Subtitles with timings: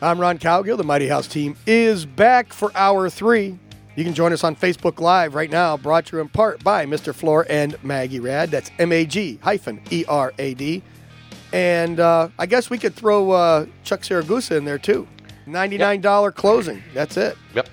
[0.00, 0.76] I'm Ron Cowgill.
[0.76, 3.58] The Mighty House team is back for hour three.
[3.96, 6.86] You can join us on Facebook Live right now, brought to you in part by
[6.86, 7.12] Mr.
[7.12, 8.52] Floor and Maggie Rad.
[8.52, 10.84] That's M A G hyphen E R A D.
[11.52, 15.08] And uh, I guess we could throw uh, Chuck Saragusa in there too.
[15.48, 16.80] $99 closing.
[16.94, 17.36] That's it.
[17.54, 17.68] Yep.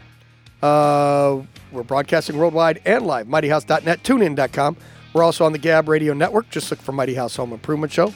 [0.64, 3.28] Uh, we're broadcasting worldwide and live.
[3.28, 4.78] MightyHouse.net, tunein.com.
[5.14, 6.50] We're also on the Gab Radio Network.
[6.50, 8.14] Just look for Mighty House Home Improvement Show.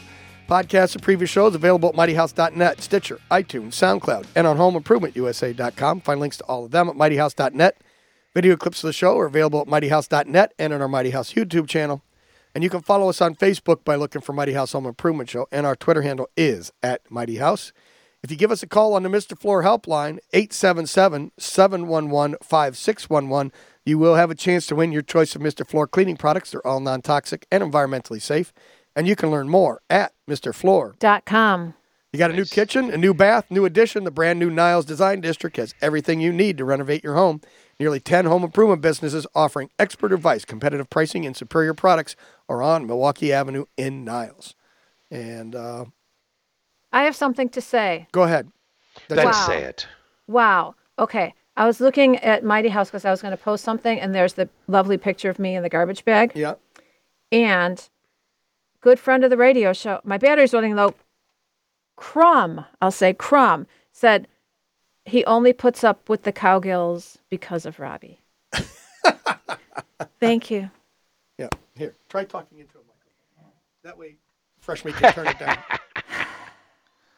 [0.49, 6.01] Podcasts of previous shows available at MightyHouse.net, Stitcher, iTunes, SoundCloud, and on HomeImprovementUSA.com.
[6.01, 7.77] Find links to all of them at MightyHouse.net.
[8.33, 11.67] Video clips of the show are available at MightyHouse.net and on our Mighty House YouTube
[11.67, 12.01] channel.
[12.55, 15.47] And you can follow us on Facebook by looking for Mighty House Home Improvement Show,
[15.51, 17.71] and our Twitter handle is at Mighty House.
[18.23, 19.37] If you give us a call on the Mr.
[19.37, 23.51] Floor helpline, 877 711 5611,
[23.85, 25.65] you will have a chance to win your choice of Mr.
[25.65, 26.49] Floor cleaning products.
[26.51, 28.51] They're all non toxic and environmentally safe.
[28.99, 30.53] And you can learn more at Mr.
[30.53, 30.93] Floor.
[30.99, 31.73] Dot com.
[32.11, 34.03] You got a new kitchen, a new bath, new addition.
[34.03, 37.39] The brand new Niles Design District has everything you need to renovate your home.
[37.79, 42.17] Nearly 10 home improvement businesses offering expert advice, competitive pricing, and superior products
[42.49, 44.53] are on Milwaukee Avenue in Niles.
[45.09, 45.85] And uh,
[46.91, 48.05] I have something to say.
[48.11, 48.51] go ahead.
[49.07, 49.31] Then Wow.
[49.31, 49.87] say it.
[50.27, 50.75] Wow.
[50.97, 51.33] Okay.
[51.55, 54.33] I was looking at Mighty House because I was going to post something, and there's
[54.33, 56.33] the lovely picture of me in the garbage bag.
[56.35, 56.55] Yeah.
[57.31, 57.87] And
[58.81, 60.95] good friend of the radio show, my battery's running low.
[61.95, 64.27] Crumb, I'll say Crumb, said
[65.05, 68.21] he only puts up with the cowgills because of Robbie.
[70.19, 70.69] Thank you.
[71.37, 71.49] Yeah.
[71.75, 73.53] Here, try talking into a microphone.
[73.83, 74.15] That way,
[74.59, 75.57] fresh meat can turn it down.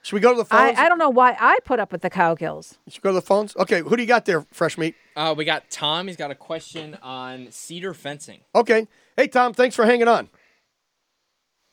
[0.03, 0.79] Should we go to the I, phones?
[0.79, 2.77] I don't know why I put up with the cowgills.
[2.87, 3.55] Should we go to the phones?
[3.55, 4.95] Okay, who do you got there, fresh meat?
[5.15, 6.07] Uh, we got Tom.
[6.07, 8.41] He's got a question on cedar fencing.
[8.55, 8.87] Okay.
[9.15, 10.29] Hey, Tom, thanks for hanging on.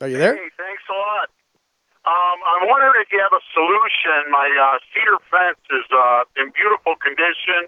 [0.00, 0.36] Are you there?
[0.38, 1.28] Hey, thanks a lot.
[2.06, 4.30] Um, I'm wondering if you have a solution.
[4.30, 7.66] My uh, cedar fence is uh, in beautiful condition.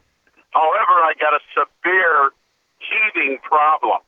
[0.55, 2.31] However, I got a severe
[2.79, 4.01] heaving problem.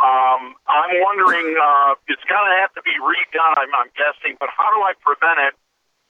[0.00, 4.48] Um, I'm wondering, uh, it's going to have to be redone, I'm, I'm guessing, but
[4.50, 5.54] how do I prevent it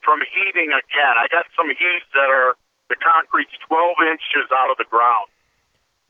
[0.01, 1.15] from heaving again?
[1.19, 2.55] I got some heaves that are,
[2.89, 5.27] the concrete's 12 inches out of the ground.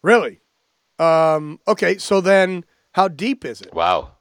[0.03, 0.41] Really?
[0.99, 3.73] Um, okay, so then how deep is it?
[3.73, 4.13] Wow.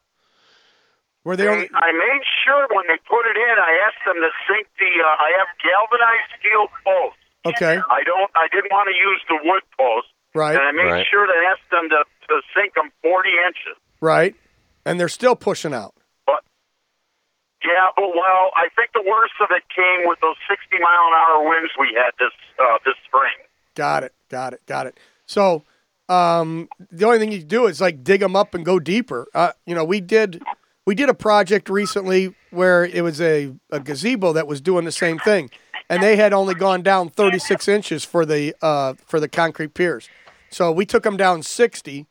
[1.23, 4.17] Were they They, only I made sure when they put it in, I asked them
[4.17, 4.89] to sink the.
[4.89, 7.21] Uh, I have galvanized steel posts.
[7.45, 7.77] Okay.
[7.77, 8.29] I don't.
[8.35, 11.05] I didn't want to use the wood posts, right, and I made Right.
[11.09, 13.77] sure to ask them to, to sink them 40 inches.
[14.01, 14.35] right,
[14.85, 15.93] and they're still pushing out.
[16.25, 16.41] But
[17.63, 21.13] yeah, but well, I think the worst of it came with those 60 mile an
[21.13, 23.33] hour winds we had this uh, this spring.
[23.75, 24.99] Got it, got it, got it.
[25.25, 25.63] So
[26.09, 29.27] um, the only thing you do is like dig them up and go deeper.
[29.33, 30.41] Uh, you know, we did
[30.85, 34.91] we did a project recently where it was a, a gazebo that was doing the
[34.91, 35.49] same thing,
[35.89, 40.09] and they had only gone down 36 inches for the uh, for the concrete piers.
[40.49, 42.07] So we took them down 60,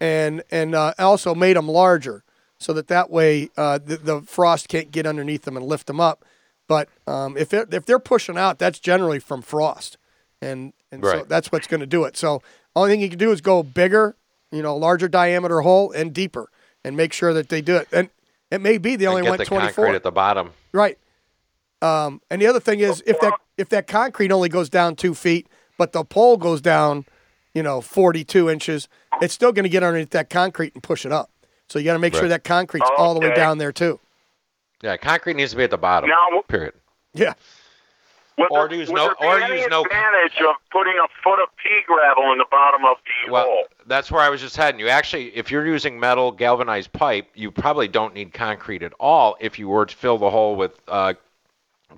[0.00, 2.24] and and uh, also made them larger
[2.58, 6.00] so that that way uh, the, the frost can't get underneath them and lift them
[6.00, 6.24] up.
[6.68, 9.98] But um, if it, if they're pushing out, that's generally from frost,
[10.40, 12.16] and and so that's what's going to do it.
[12.16, 12.42] So
[12.74, 14.16] only thing you can do is go bigger,
[14.50, 16.48] you know, larger diameter hole and deeper,
[16.86, 17.88] and make sure that they do it.
[17.92, 18.08] And
[18.50, 19.72] it may be they only and get went the 24.
[19.84, 20.52] concrete at the bottom.
[20.72, 20.96] Right.
[21.82, 25.14] Um, and the other thing is if that if that concrete only goes down two
[25.14, 27.04] feet, but the pole goes down,
[27.54, 28.88] you know, 42 inches,
[29.20, 31.30] it's still going to get underneath that concrete and push it up.
[31.68, 33.98] So you got to make sure that concrete's all the way down there too.
[34.82, 36.08] Yeah, concrete needs to be at the bottom.
[36.08, 36.74] Now- Period.
[37.12, 37.32] Yeah.
[38.38, 41.08] Would Or there, use would no- there or any use no- advantage of putting a
[41.24, 43.64] foot of pea gravel in the bottom of the Well, hole?
[43.86, 44.80] That's where I was just heading.
[44.80, 49.36] You actually, if you're using metal galvanized pipe, you probably don't need concrete at all
[49.40, 51.14] if you were to fill the hole with uh,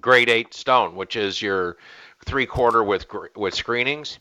[0.01, 1.77] grade eight stone, which is your
[2.25, 3.07] three quarter with
[3.37, 4.19] with screenings.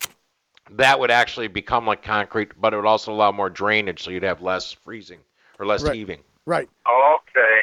[0.71, 4.23] That would actually become like concrete, but it would also allow more drainage, so you'd
[4.23, 5.19] have less freezing
[5.59, 5.93] or less Right.
[5.95, 6.19] heaving.
[6.45, 6.69] Right.
[6.85, 7.61] Okay,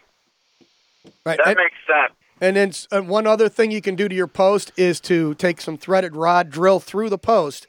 [1.27, 1.39] Right.
[1.39, 2.15] that And, makes sense.
[2.41, 5.35] and then s- and one other thing you can do to your post is to
[5.35, 7.67] take some threaded rod, drill through the post,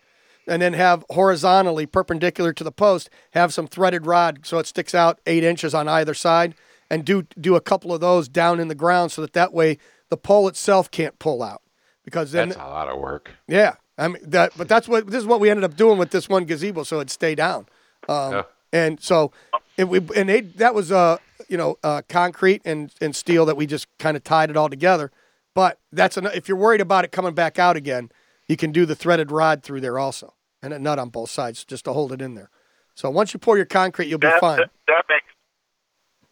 [0.48, 4.94] and then have horizontally perpendicular to the post, have some threaded rod so it sticks
[4.96, 6.56] out eight inches on either side,
[6.90, 9.78] and do do a couple of those down in the ground so that that way
[10.10, 11.62] the pole itself can't pull out.
[12.04, 13.32] because then That's a lot of work.
[13.48, 16.12] yeah, I mean that, but that's what this is what we ended up doing with
[16.12, 17.66] this one gazebo, so it'd stay down.
[18.08, 18.44] Um, Yeah.
[18.74, 19.32] And so,
[19.78, 21.18] it, we and they that was uh
[21.48, 24.70] you know uh, concrete and and steel that we just kind of tied it all
[24.70, 25.12] together.
[25.54, 28.12] But that's an, if you're worried about it coming back out again,
[28.48, 31.64] you can do the threaded rod through there also, and a nut on both sides
[31.64, 32.50] just to hold it in there.
[32.96, 34.58] So once you pour your concrete, you'll be That, fine.
[34.58, 35.26] that, that makes,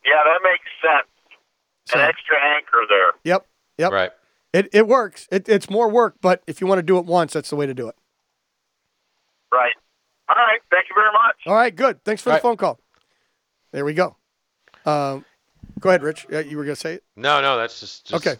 [0.06, 1.08] yeah, that makes sense.
[1.86, 3.12] So- An extra anchor there.
[3.24, 3.46] Yep,
[3.78, 3.92] yep.
[3.92, 4.12] Right.
[4.54, 5.28] It it works.
[5.32, 7.66] It, it's more work, but if you want to do it once, that's the way
[7.66, 7.96] to do it.
[9.52, 9.74] Right.
[10.30, 10.60] All right.
[10.72, 11.36] Thank you very much.
[11.48, 12.04] All right, good.
[12.04, 12.42] Thanks for All the right.
[12.44, 12.80] phone call.
[13.72, 14.16] There we go.
[14.86, 15.26] Um,
[15.80, 16.28] go ahead, Rich.
[16.30, 17.04] You were gonna say it.
[17.16, 18.40] No, no, that's just, just Okay.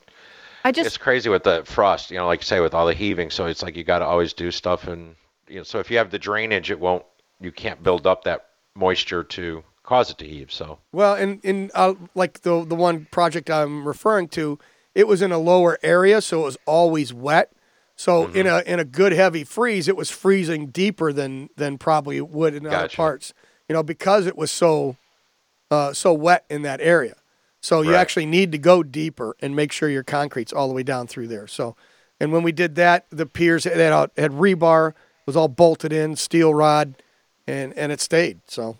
[0.64, 3.30] I it's crazy with the frost, you know, like you say, with all the heaving.
[3.30, 5.16] So it's like you got to always do stuff, and
[5.48, 7.04] you know, so if you have the drainage, it won't,
[7.42, 10.52] you can't build up that moisture to cause it to heave.
[10.52, 14.58] So Well, in in uh, like the the one project I'm referring to,
[14.96, 17.52] it was in a lower area, so it was always wet.
[17.96, 22.18] So in a in a good heavy freeze, it was freezing deeper than than probably
[22.18, 23.34] it would in other parts.
[23.70, 24.98] You know, because it was so
[25.70, 27.16] uh, so wet in that area.
[27.64, 28.00] So you Right.
[28.02, 31.28] actually need to go deeper and make sure your concrete's all the way down through
[31.30, 31.48] there.
[31.48, 31.78] So,
[32.20, 34.94] and when we did that, the piers had, had had rebar
[35.26, 36.96] was all bolted in, steel rod,
[37.48, 38.42] and and it stayed.
[38.48, 38.78] So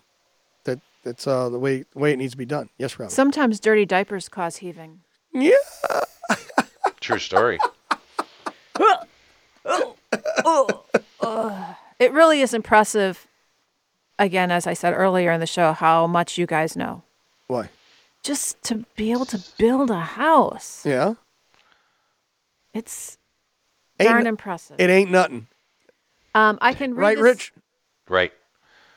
[0.64, 2.68] that that's uh, the way the way it needs to be done.
[2.76, 3.10] Yes, Rob.
[3.10, 5.00] sometimes dirty diapers cause heaving.
[5.32, 5.54] yeah.
[7.00, 7.58] true story.
[11.98, 13.26] It really is impressive.
[14.18, 17.02] Again, as I said earlier in the show, how much you guys know.
[17.46, 17.68] Why?
[18.24, 21.14] Just to be able to build a house, Yeah.
[22.72, 23.18] it's
[24.00, 24.76] Ain't darn no- impressive.
[24.80, 25.46] It ain't nothing,
[26.34, 27.52] um, I can read right, this- Rich?
[28.08, 28.32] Right.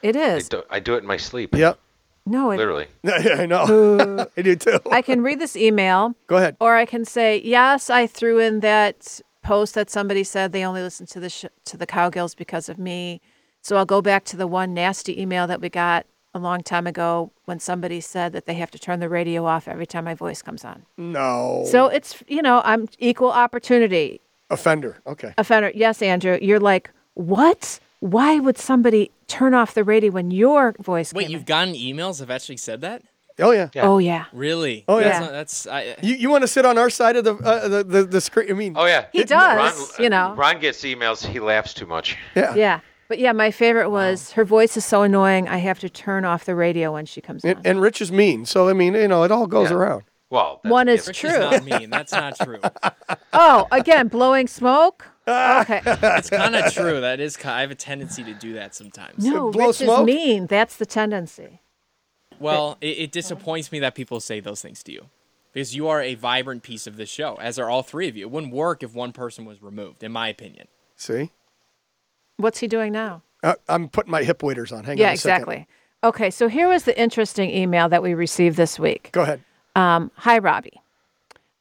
[0.01, 0.49] It I is.
[0.49, 1.53] do, I do it in my sleep.
[1.55, 1.77] Yep.
[2.25, 2.87] No, it, Literally.
[3.05, 4.27] I know.
[4.37, 4.79] I do too.
[4.91, 6.57] I can read this email, Go ahead.
[6.59, 10.81] or I can say, yes, I threw in that post that somebody said they only
[10.81, 13.21] listened to the sh- to the cowgills because of me.
[13.61, 16.05] So I'll go back to the one nasty email that we got
[16.37, 19.67] a long time ago when somebody said that they have to turn the radio off
[19.67, 20.85] every time my voice comes on.
[20.97, 21.65] No.
[21.69, 24.97] So it's you know I'm equal opportunity offender.
[25.05, 25.33] Okay.
[25.37, 25.71] offender.
[25.75, 27.79] Yes, Andrew, you're like what?
[27.99, 31.13] Why would somebody turn off the radio when your voice?
[31.13, 31.45] Wait, came you've in?
[31.45, 33.01] gotten emails have actually said that?
[33.39, 33.69] Oh yeah.
[33.75, 33.87] Yeah.
[33.87, 34.25] Oh yeah.
[34.33, 34.83] Really?
[34.87, 35.19] Oh, That's yeah.
[35.19, 37.83] not- That's I, You you want to sit on our side of the uh, the,
[37.83, 38.49] the the screen?
[38.49, 38.73] I mean.
[38.75, 39.05] Oh yeah.
[39.11, 40.33] He It- does, Ron, you know.
[40.35, 41.25] Ron gets emails.
[41.25, 42.17] He laughs too much.
[42.35, 42.55] Yeah.
[42.55, 42.79] Yeah.
[43.09, 45.47] But yeah, my favorite was her voice is so annoying.
[45.47, 47.61] I have to turn off the radio when she comes And, on.
[47.65, 49.77] and Rich is mean, so I mean, you know, it all goes Yeah.
[49.77, 50.03] around.
[50.29, 51.23] Well, that's One is different.
[51.23, 51.55] Rich true.
[51.57, 51.89] is not mean.
[51.89, 52.59] That's not true.
[53.33, 55.05] oh, again, blowing smoke.
[55.25, 55.81] Okay.
[55.85, 56.99] It's kind of true.
[56.99, 57.37] That is.
[57.37, 59.23] ki- I have a tendency to do that sometimes.
[59.25, 60.01] No, blow Rich smoke?
[60.01, 60.47] is mean.
[60.47, 61.61] That's the tendency.
[62.39, 65.05] Well, it, it disappoints me that people say those things to you.
[65.53, 68.23] Because you are a vibrant piece of this show, as are all three of you.
[68.25, 70.67] It wouldn't work if one person was removed, in my opinion.
[70.97, 71.31] See,
[72.37, 73.23] What's he doing now?
[73.43, 74.83] uh, I'm putting my hip waders on.
[74.83, 75.35] Hang yeah, on a second.
[75.35, 75.67] exactly.
[76.03, 79.09] Okay, so here was the interesting email that we received this week.
[79.11, 79.41] Go ahead.
[79.75, 80.81] Um, Hi, Robbie.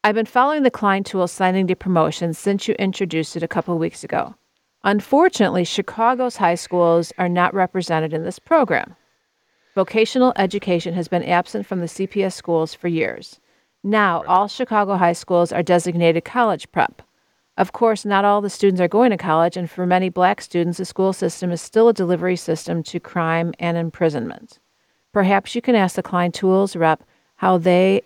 [0.03, 3.73] I've been following the Klein Tool signing day promotion since you introduced it a couple
[3.73, 4.35] of weeks ago.
[4.83, 8.95] Unfortunately, Chicago's high schools are not represented in this program.
[9.75, 13.39] Vocational education has been absent from the CPS schools for years.
[13.83, 17.01] Now, all Chicago high schools are designated college prep.
[17.57, 20.77] Of course, not all the students are going to college, and for many black students,
[20.77, 24.59] the school system is still a delivery system to crime and imprisonment.
[25.11, 27.03] Perhaps you can ask the Klein Tools rep
[27.37, 28.03] how they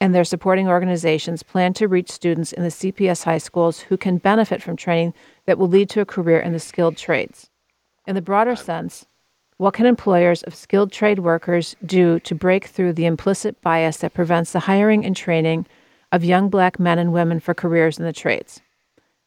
[0.00, 4.16] and their supporting organizations plan to reach students in the CPS high schools who can
[4.16, 5.12] benefit from training
[5.44, 7.50] that will lead to a career in the skilled trades.
[8.06, 9.04] In the broader sense,
[9.58, 14.14] what can employers of skilled trade workers do to break through the implicit bias that
[14.14, 15.66] prevents the hiring and training
[16.10, 18.62] of young black men and women for careers in the trades?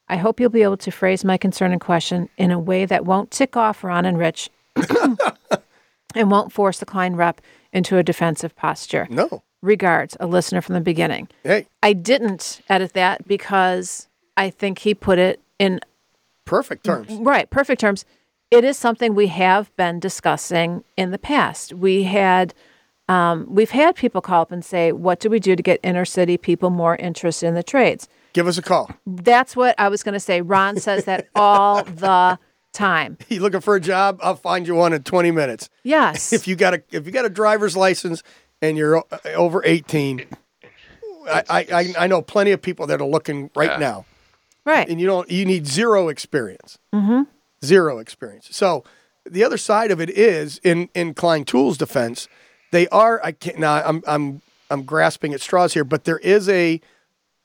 [0.07, 3.05] I hope you'll be able to phrase my concern and question in a way that
[3.05, 4.49] won't tick off Ron and Rich
[6.15, 7.41] and won't force the Klein rep
[7.71, 9.07] into a defensive posture.
[9.09, 9.43] No.
[9.61, 11.29] Regards, a listener from the beginning.
[11.43, 15.79] Hey, I didn't edit that because I think he put it in
[16.45, 17.11] perfect terms.
[17.13, 18.03] right, perfect terms.
[18.51, 21.73] It is something we have been discussing in the past.
[21.73, 22.53] We had
[23.07, 26.05] um, we've had people call up and say, "What do we do to get inner
[26.05, 28.89] city people more interested in the trades?" Give us a call.
[29.05, 30.41] That's what I was going to say.
[30.41, 32.39] Ron says that all the
[32.73, 33.17] time.
[33.29, 34.19] You looking for a job?
[34.23, 35.69] I'll find you one in 20 minutes.
[35.83, 36.33] Yes.
[36.37, 38.23] If you got a if you got a driver's license
[38.61, 39.03] and you're
[39.35, 40.25] over 18,
[41.27, 43.77] I, I I- I know plenty of people that are looking right Yeah.
[43.77, 44.05] now,
[44.65, 44.89] right.
[44.89, 46.79] and you don't you need zero experience.
[46.93, 47.23] Mm-hmm.
[47.63, 48.47] Zero experience.
[48.51, 48.83] So
[49.25, 52.27] the other side of it is in in Klein Tools' defense,
[52.71, 56.49] they are I can't now I'm I'm I'm grasping at straws here, but there is
[56.49, 56.81] a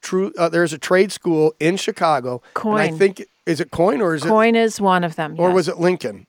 [0.09, 0.33] true.
[0.39, 2.43] Uh, there's a trade school in Chicago.
[2.65, 2.99] And I Coin.
[2.99, 5.35] think is it Coin or is it Coin is one of them.
[5.39, 5.55] or yes.
[5.55, 6.27] was it Lincoln?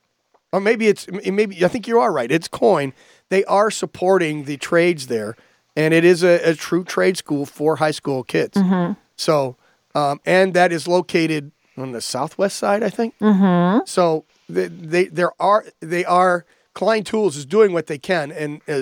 [0.51, 2.31] Or maybe it's maybe I think you are right.
[2.31, 2.93] It's Coin.
[3.29, 5.35] They are supporting the trades there,
[5.75, 8.57] and it is a, a true trade school for high school kids.
[8.57, 8.93] Mm-hmm.
[9.15, 9.57] So,
[9.93, 13.13] um, and that is located on the southwest side, I think.
[13.19, 13.85] Mm-hmm.
[13.85, 18.61] So they, they there are they are Klein Tools is doing what they can, and
[18.67, 18.73] uh,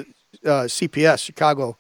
[0.46, 1.78] uh, CPS Chicago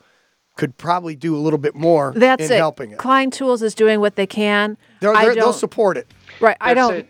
[0.58, 2.58] could probably do a little bit more That's in it.
[2.58, 2.98] helping it.
[2.98, 4.78] Klein Tools is doing what they can.
[5.00, 6.08] They're, they're, they'll support it.
[6.42, 6.58] Right.
[6.60, 6.96] I don't.
[6.96, 7.10] it.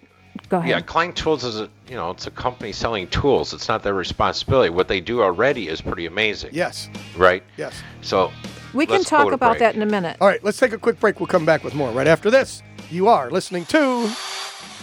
[0.49, 0.69] Go ahead.
[0.69, 3.53] Yeah, Klein Tools is a you know it's a company selling tools.
[3.53, 4.69] It's not their responsibility.
[4.69, 6.51] What they do already is pretty amazing.
[6.53, 7.43] Yes, Right.
[7.57, 7.73] yes.
[8.01, 8.31] So
[8.73, 9.59] we can let's go talk about break.
[9.61, 10.17] that in a minute.
[10.21, 11.19] All right, let's take a quick break.
[11.19, 12.61] We'll come back with more right after this.
[12.91, 14.09] You are listening to.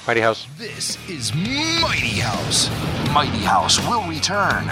[0.06, 0.46] Mighty House.
[0.58, 2.68] This is Mighty House.
[3.14, 4.68] Mighty House will return.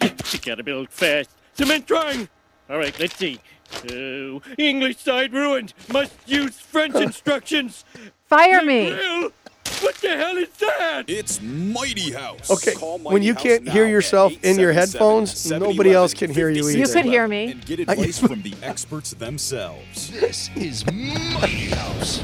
[0.44, 1.30] gotta build fast.
[1.54, 2.28] Cement drying.
[2.68, 3.40] All right, let's see.
[3.92, 5.74] Oh, English side ruined.
[5.92, 7.84] Must use French instructions.
[8.26, 8.90] Fire me.
[8.90, 9.30] Drill.
[9.82, 11.04] What the hell is that?
[11.08, 12.50] It's Mighty House.
[12.50, 16.50] Okay, Call when you House can't hear yourself in your headphones, nobody else can hear
[16.50, 17.52] you 56 You could hear me.
[17.52, 20.10] And get advice from the experts themselves.
[20.20, 22.22] This is Mighty House.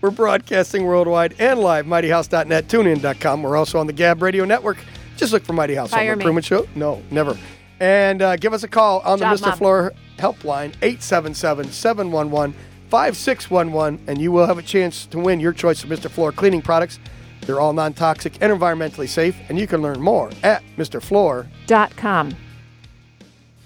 [0.00, 3.42] We're broadcasting worldwide and live, mightyhouse.net, tunein.com.
[3.42, 4.78] We're also on the Gab Radio Network.
[5.16, 6.08] Just look for Mighty House Home.
[6.08, 6.66] Improvement Show.
[6.74, 7.36] No, never.
[7.80, 9.56] And uh, give us a call on the Mr.
[9.56, 12.54] Floor helpline, 877 711
[12.90, 16.10] 5611, and you will have a chance to win your choice of Mr.
[16.10, 16.98] Floor cleaning products.
[17.40, 21.02] They're all non toxic and environmentally safe, and you can learn more at Mr.
[21.02, 21.48] Floor.
[21.66, 22.34] Dot com.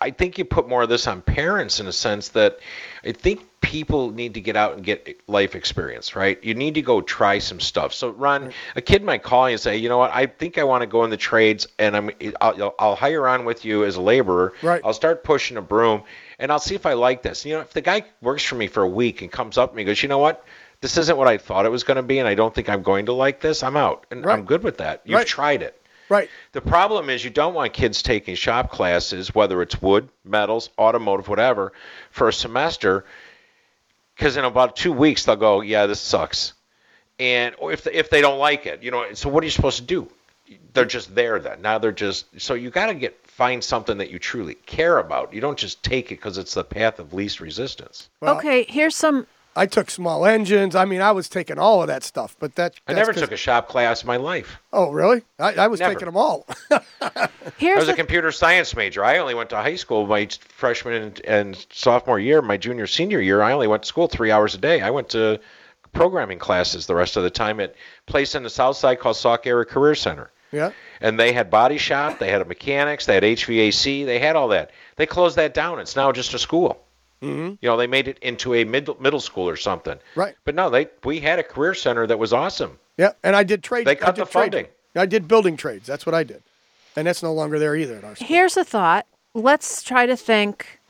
[0.00, 2.58] I think you put more of this on parents in a sense that
[3.04, 6.42] I think people need to get out and get life experience, right?
[6.42, 7.92] You need to go try some stuff.
[7.92, 10.64] So, Ron, a kid might call you and say, you know what, I think I
[10.64, 13.96] want to go in the trades, and I'm, I'll, I'll hire on with you as
[13.96, 14.54] a laborer.
[14.62, 14.80] Right.
[14.84, 16.02] I'll start pushing a broom,
[16.40, 17.44] and I'll see if I like this.
[17.44, 19.76] You know, if the guy works for me for a week and comes up to
[19.76, 20.44] me and goes, you know what,
[20.80, 22.82] this isn't what I thought it was going to be, and I don't think I'm
[22.82, 24.32] going to like this, I'm out, and Right.
[24.32, 25.02] I'm good with that.
[25.04, 25.26] You've Right.
[25.26, 25.80] tried it.
[26.08, 26.28] right.
[26.52, 31.28] The problem is you don't want kids taking shop classes, whether it's wood, metals, automotive,
[31.28, 31.72] whatever,
[32.10, 33.04] for a semester,
[34.16, 36.54] because in about two weeks they'll go, yeah, this sucks,
[37.18, 39.76] and or if if they don't like it, you know, so what are you supposed
[39.78, 40.08] to do?
[40.72, 41.62] They're just there then.
[41.62, 45.32] Now they're just so you got to get find something that you truly care about.
[45.32, 48.08] You don't just take it because it's the path of least resistance.
[48.20, 49.26] Well, okay, here's some
[49.56, 50.76] I took small engines.
[50.76, 53.22] I mean, I was taking all of that stuff, but that I never never 'cause-
[53.22, 54.58] took a shop class in my life.
[54.72, 55.22] Oh, really?
[55.38, 55.94] I, I was Never.
[55.94, 56.46] taking them all.
[56.70, 57.28] here's I
[57.58, 59.04] here's was a the- computer science major.
[59.04, 62.42] I only went to high school my freshman and, and sophomore year.
[62.42, 64.80] My junior senior year, I only went to school three hours a day.
[64.82, 65.40] I went to
[65.92, 67.74] programming classes the rest of the time at
[68.06, 70.30] place in the South Side called Sauk Area Career Center.
[70.52, 70.72] Yeah.
[71.00, 74.48] And they had body shop, they had a mechanics, they had HVAC, they had all
[74.48, 74.70] that.
[74.96, 75.78] They closed that down.
[75.80, 76.82] It's now just a school.
[77.22, 77.54] Mm-hmm.
[77.60, 79.98] You know, they made it into a middle middle school or something.
[80.14, 80.34] Right.
[80.44, 82.78] But no, they we had a career center that was awesome.
[82.96, 83.12] Yeah.
[83.22, 83.86] And I did trade.
[83.86, 84.66] They I cut did the trade- funding.
[84.96, 85.86] I did building trades.
[85.86, 86.42] That's what I did,
[86.96, 88.26] and that's no longer there either at our school.
[88.26, 89.06] here's a thought.
[89.34, 90.80] Let's try to think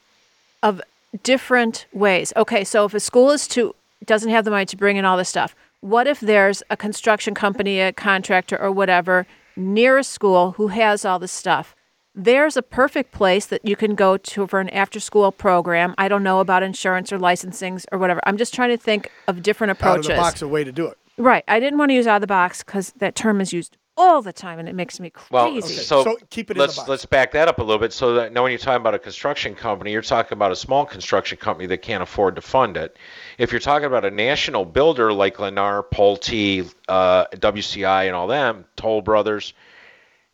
[0.62, 0.80] of
[1.22, 2.32] different ways.
[2.36, 3.74] Okay, so if a school is to
[4.06, 7.34] doesn't have the money to bring in all this stuff, what if there's a construction
[7.34, 9.26] company, a contractor, or whatever
[9.60, 11.76] near a school who has all this stuff?
[12.14, 15.94] There's a perfect place that you can go to for an after-school program.
[15.96, 18.20] I don't know about insurance or licensings or whatever.
[18.24, 20.06] I'm just trying to think of different approaches.
[20.06, 20.98] Out of the box, a way to do it.
[21.16, 21.44] Right.
[21.46, 24.22] I didn't want to use out of the box because that term is used all
[24.22, 25.30] the time and it makes me crazy.
[25.32, 26.88] Well, so, So keep it in the let's box.
[26.88, 27.92] let's back that up a little bit.
[27.92, 30.84] So that now, when you're talking about a construction company, you're talking about a small
[30.86, 32.96] construction company that can't afford to fund it.
[33.38, 38.64] If you're talking about a national builder like Lennar, Pulte, uh, WCI, and all them,
[38.76, 39.52] Toll Brothers,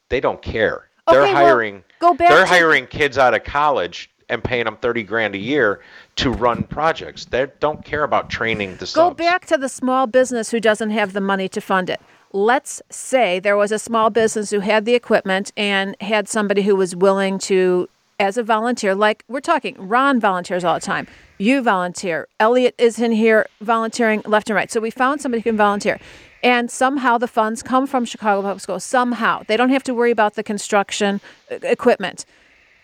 [0.09, 0.89] they don't care.
[1.09, 1.85] They're Okay, well, hiring.
[2.01, 5.39] go back They're to- hiring kids out of college and paying them thirty grand a
[5.39, 5.81] year
[6.17, 7.27] to run projects.
[7.27, 9.17] They don't care about training the Go subs.
[9.17, 12.01] back to the small business who doesn't have the money to fund it.
[12.37, 16.77] Let's say there was a small business who had the equipment and had somebody who
[16.77, 17.89] was willing to,
[18.21, 21.07] as a volunteer, like we're talking, Ron volunteers all the time.
[21.39, 22.29] You volunteer.
[22.39, 24.71] Elliot is in here volunteering left and right.
[24.71, 25.99] So we found somebody who can volunteer.
[26.43, 28.85] And somehow the funds come from Chicago Public Schools.
[28.85, 29.43] Somehow.
[29.49, 32.27] They don't have to worry about the construction uh, equipment.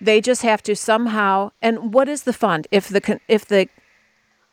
[0.01, 1.53] They just have to somehow.
[1.61, 2.67] And what is the fund?
[2.71, 3.69] If the if the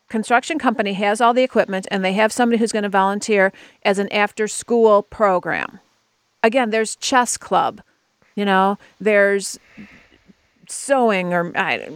[0.10, 4.00] construction company has all the equipment and they have somebody who's going to volunteer as
[4.00, 5.80] an after school program.
[6.44, 7.82] Again, there's chess club,
[8.36, 9.60] you know, there's
[10.68, 11.90] sewing or I,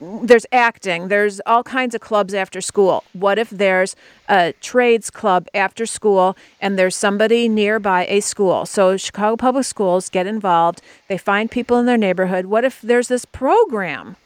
[0.00, 3.02] there's acting, there's all kinds of clubs after school.
[3.12, 3.96] What if there's
[4.28, 8.64] a trades club after school and there's somebody nearby a school?
[8.64, 12.46] So Chicago Public Schools get involved, they find people in their neighborhood.
[12.46, 14.16] What if there's this program?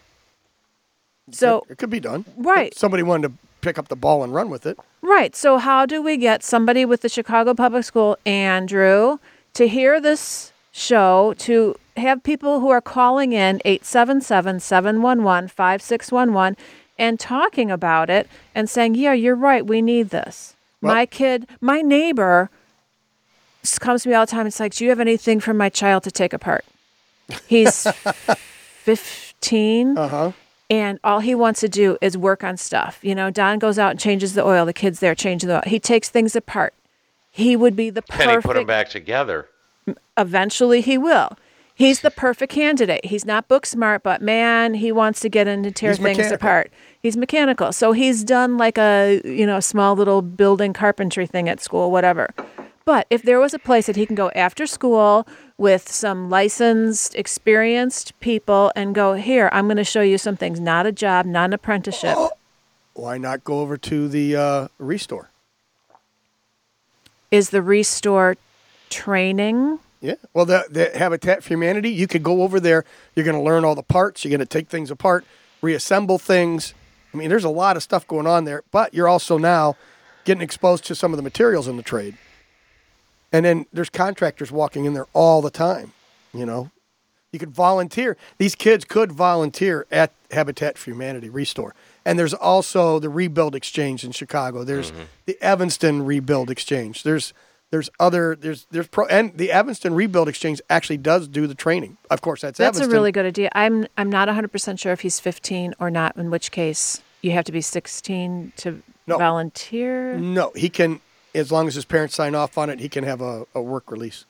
[1.31, 2.25] So It could be done.
[2.37, 2.73] Right.
[2.73, 4.79] If somebody wanted to pick up the ball and run with it.
[5.01, 5.35] Right.
[5.37, 9.19] So, how do we get somebody with the Chicago Public School, Andrew,
[9.55, 16.57] to hear this show, to have people who are calling in 877 711 5611
[16.99, 20.55] and talking about it and saying, yeah, you're right, we need this.
[20.81, 22.51] my kid, my neighbor
[23.81, 24.47] comes to me all the time.
[24.47, 26.65] It's like, do you have anything for my child to take apart?
[27.47, 27.87] He's
[28.85, 30.33] 15 Uh huh.
[30.71, 32.99] And all he wants to do is work on stuff.
[33.03, 34.65] You know, Don goes out and changes the oil.
[34.67, 35.63] The kids there changing the oil.
[35.67, 36.75] He takes things apart.
[37.31, 38.67] He would be the Can he put them perfect.
[38.69, 39.49] back together?
[40.17, 41.37] Eventually, he will.
[41.75, 43.07] He's the perfect candidate.
[43.07, 46.19] He's not book smart, but man, he wants to get in to tear He's things
[46.19, 46.35] mechanical.
[46.37, 46.73] apart.
[47.01, 47.73] He's mechanical.
[47.73, 52.29] So he's done like a, you know, small little building carpentry thing at school, whatever.
[52.85, 57.15] But if there was a place that he can go after school with some licensed,
[57.15, 61.27] experienced people and go, here, I'm going to show you some things, not a job,
[61.27, 62.17] not an apprenticeship.
[62.95, 65.33] Why not go over to the uh, restore?
[67.33, 68.37] is the restore
[68.91, 69.81] training.
[70.01, 70.15] Yeah.
[70.35, 72.85] Well, the, the Habitat for Humanity, you could go over there.
[73.17, 74.25] You're going to learn all the parts.
[74.25, 75.25] You're going to take things apart,
[75.63, 76.75] reassemble things.
[77.13, 79.77] I mean, there's a lot of stuff going on there, but you're also now
[80.25, 82.17] getting exposed to some of the materials in the trade.
[83.33, 85.93] And then there's contractors walking in there all the time.
[86.35, 86.71] You know,
[87.33, 88.17] you could volunteer.
[88.39, 91.75] These kids could volunteer at Habitat for Humanity Restore.
[92.05, 94.65] And there's also the Rebuild Exchange in Chicago.
[94.65, 95.03] There's mm-hmm.
[95.27, 97.03] the Evanston Rebuild Exchange.
[97.03, 97.33] There's
[97.71, 101.97] there's other there's there's pro and the Evanston Rebuild Exchange actually does do the training.
[102.11, 102.91] Of course, that's That's Evanston.
[102.91, 103.51] a really good idea.
[103.55, 107.45] I'm I'm not 100% sure if he's 15 or not, in which case you have
[107.47, 109.17] to be 16 to No.
[109.17, 110.19] volunteer.
[110.19, 111.01] No, he can
[111.35, 113.91] as long as his parents sign off on it, he can have a, a work
[113.91, 114.25] release.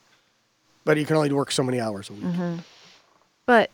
[0.84, 2.22] But he can only work so many hours a week.
[2.24, 2.56] Mm-hmm.
[3.46, 3.70] But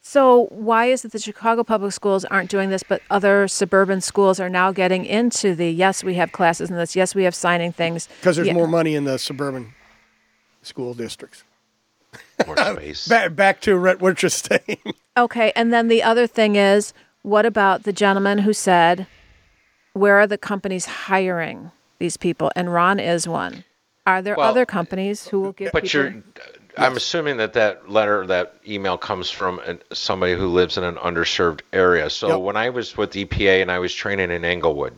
[0.00, 4.40] so why is it the Chicago public schools aren't doing this, but other suburban schools
[4.40, 7.72] are now getting into the yes, we have classes in this, yes, we have signing
[7.72, 8.08] things.
[8.20, 8.54] Because there's Yeah.
[8.54, 9.74] more money in the suburban
[10.62, 11.44] school districts.
[12.46, 13.06] More space.
[13.06, 14.78] Back, back to what we're saying.
[15.16, 19.06] Okay, and then the other thing is, what about the gentleman who said,
[19.92, 23.64] "Where are the companies hiring these people?" And Ron is one.
[24.06, 26.00] Are there Well, other companies who will give But people?
[26.00, 26.14] you're,
[26.78, 30.94] I'm assuming that that letter, that email comes from an, somebody who lives in an
[30.96, 32.08] underserved area.
[32.08, 32.40] So Yep.
[32.40, 34.96] when I was with EPA and I was training in Englewood,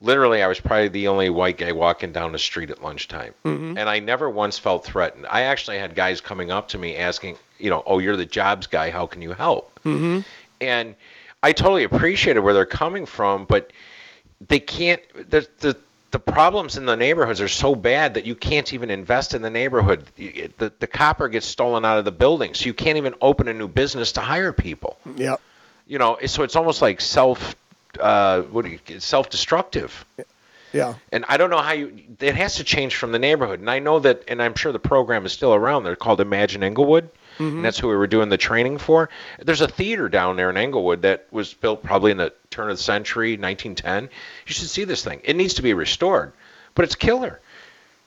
[0.00, 3.76] literally I was probably the only white guy walking down the street at lunchtime, Mm-hmm.
[3.76, 5.26] and I never once felt threatened.
[5.28, 8.66] I actually had guys coming up to me asking, you know, oh, you're the jobs
[8.66, 8.88] guy.
[8.90, 9.78] How can you help?
[9.84, 10.20] Mm-hmm.
[10.62, 10.94] And
[11.42, 13.70] I totally appreciated where they're coming from, but
[14.48, 15.02] they can't.
[15.30, 15.76] The the
[16.10, 19.50] the problems in the neighborhoods are so bad that you can't even invest in the
[19.50, 20.06] neighborhood.
[20.16, 23.54] The the copper gets stolen out of the building, so you can't even open a
[23.54, 24.98] new business to hire people.
[25.16, 25.36] yeah.
[25.86, 27.56] You know, so it's almost like self.
[27.98, 30.04] Uh, what do you self destructive?
[30.72, 30.94] Yeah.
[31.10, 31.92] And I don't know how you.
[32.20, 33.60] It has to change from the neighborhood.
[33.60, 35.82] And I know that, and I'm sure the program is still around.
[35.82, 37.56] They're called Imagine Englewood, Mm-hmm.
[37.56, 39.08] and that's who we were doing the training for.
[39.38, 42.76] There's a theater down there in Englewood that was built probably in the turn of
[42.76, 44.04] the century, 1910.
[44.46, 45.22] You should see this thing.
[45.24, 46.32] It needs to be restored,
[46.74, 47.40] but it's killer.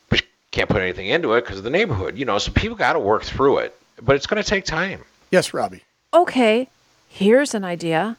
[0.09, 2.37] But you can't put anything into it because of the neighborhood, you know.
[2.37, 5.03] So people got to work through it, but it's going to take time.
[5.31, 5.83] Yes, Robbie.
[6.13, 6.69] okay,
[7.09, 8.17] here's an idea.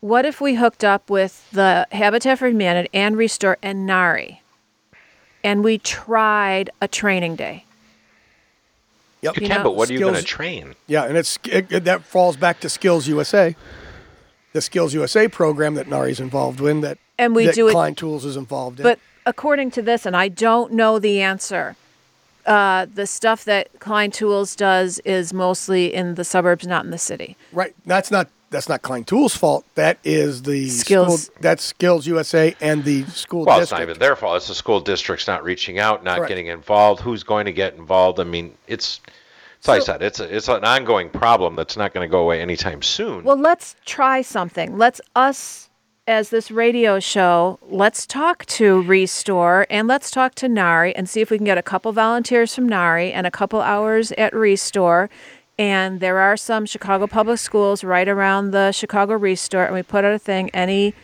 [0.00, 4.40] What if we hooked up with the Habitat for Humanity and Restore and NARI,
[5.42, 7.64] and we tried a training day?
[9.22, 9.36] Yep.
[9.36, 10.74] You You can, know, but what are you going to train?
[10.86, 13.54] Yeah, and it's it, it- that falls back to Skills USA,
[14.52, 16.80] the Skills USA program that Nari's involved in.
[16.80, 18.84] That And we that do it- Klein Tools is involved in.
[18.84, 21.76] But according to this, and I don't know the answer,
[22.46, 26.98] uh, the stuff that Klein Tools does is mostly in the suburbs, not in the
[26.98, 27.36] city.
[27.52, 29.64] right, that's not that's not Klein Tools' fault.
[29.76, 31.24] That is the Skills.
[31.24, 34.36] School, that's Skills USA and the school Well, it's not even their fault.
[34.36, 36.28] It's the school district's not reaching out, not Correct.
[36.28, 37.00] getting involved.
[37.00, 38.20] Who's going to get involved?
[38.20, 39.00] I mean, it's.
[39.58, 42.20] It's like I said, it's a, it's an ongoing problem that's not going to go
[42.22, 43.24] away anytime soon.
[43.24, 44.78] Well, let's try something.
[44.78, 45.68] Let's us
[46.10, 51.20] as this radio show, let's talk to Restore and let's talk to Nari and see
[51.20, 55.08] if we can get a couple volunteers from Nari and a couple hours at Restore.
[55.60, 60.06] And there are some Chicago public schools right around the Chicago Restore, and we put
[60.06, 60.48] out a thing.
[60.54, 60.94] Any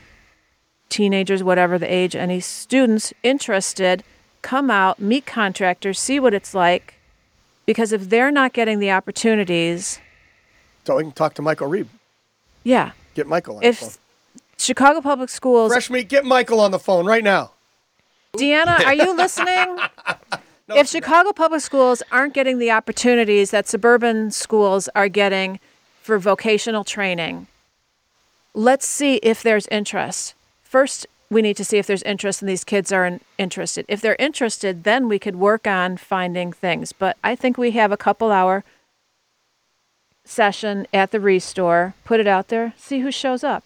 [0.88, 4.02] teenagers, whatever the age, any students interested,
[4.40, 6.94] come out, meet contractors, see what it's like.
[7.66, 9.98] Because if they're not getting the opportunities,
[10.84, 11.88] so we can talk to Michael Reed.
[12.64, 13.88] yeah, Get Michael on the phone.
[13.90, 13.98] if
[14.56, 17.50] Chicago Public Schools, Fresh meat, get Michael on the phone right now.
[18.38, 19.76] Deanna, are you listening?
[20.68, 25.60] if Chicago Public Schools aren't getting the opportunities that suburban schools are getting
[26.02, 27.46] for vocational training,
[28.54, 30.34] let's see if there's interest.
[30.62, 33.84] First, we need to see if there's interest and these kids are in- interested.
[33.88, 36.92] If they're interested, then we could work on finding things.
[36.92, 38.64] But I think we have a couple hour
[40.24, 41.94] session at the Restore.
[42.04, 43.64] Put it out there, see who shows up.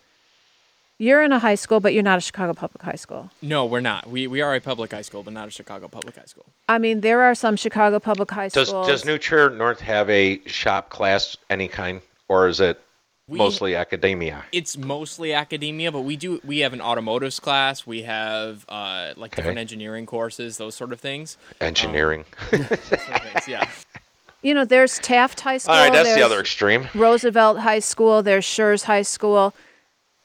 [1.00, 3.30] You're in a high school, but you're not a Chicago Public High School.
[3.40, 4.06] No, we're not.
[4.10, 6.44] We we are a public high school, but not a Chicago public high school.
[6.68, 8.86] I mean, there are some Chicago public high does schools.
[8.86, 12.78] does New Trier North have a shop class any kind, or is it
[13.28, 14.44] We- mostly academia?
[14.52, 17.86] It's mostly academia, but we do we have an automotives class.
[17.86, 21.38] We have uh, like different engineering courses, those sort of things.
[21.62, 22.26] Engineering.
[22.50, 23.66] Sort of things, yeah.
[24.42, 25.76] you know, there's Taft High School.
[25.76, 26.88] All right, that's the other extreme.
[26.94, 28.22] Roosevelt High School.
[28.22, 29.54] There's Schurz High School.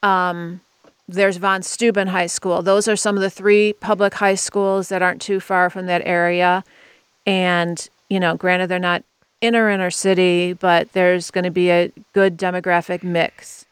[0.04, 0.62] Um,
[1.08, 2.62] there's Von Steuben High School.
[2.62, 6.02] Those are some of the three public high schools that aren't too far from that
[6.06, 6.64] area.
[7.26, 9.04] And you know, granted, they're not
[9.42, 13.66] inner inner city, but there's going to be a good demographic mix.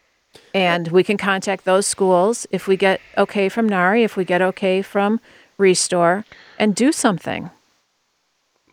[0.53, 4.41] And we can contact those schools if we get okay from NARI, if we get
[4.41, 5.19] okay from
[5.57, 6.25] Restore,
[6.59, 7.49] and do something.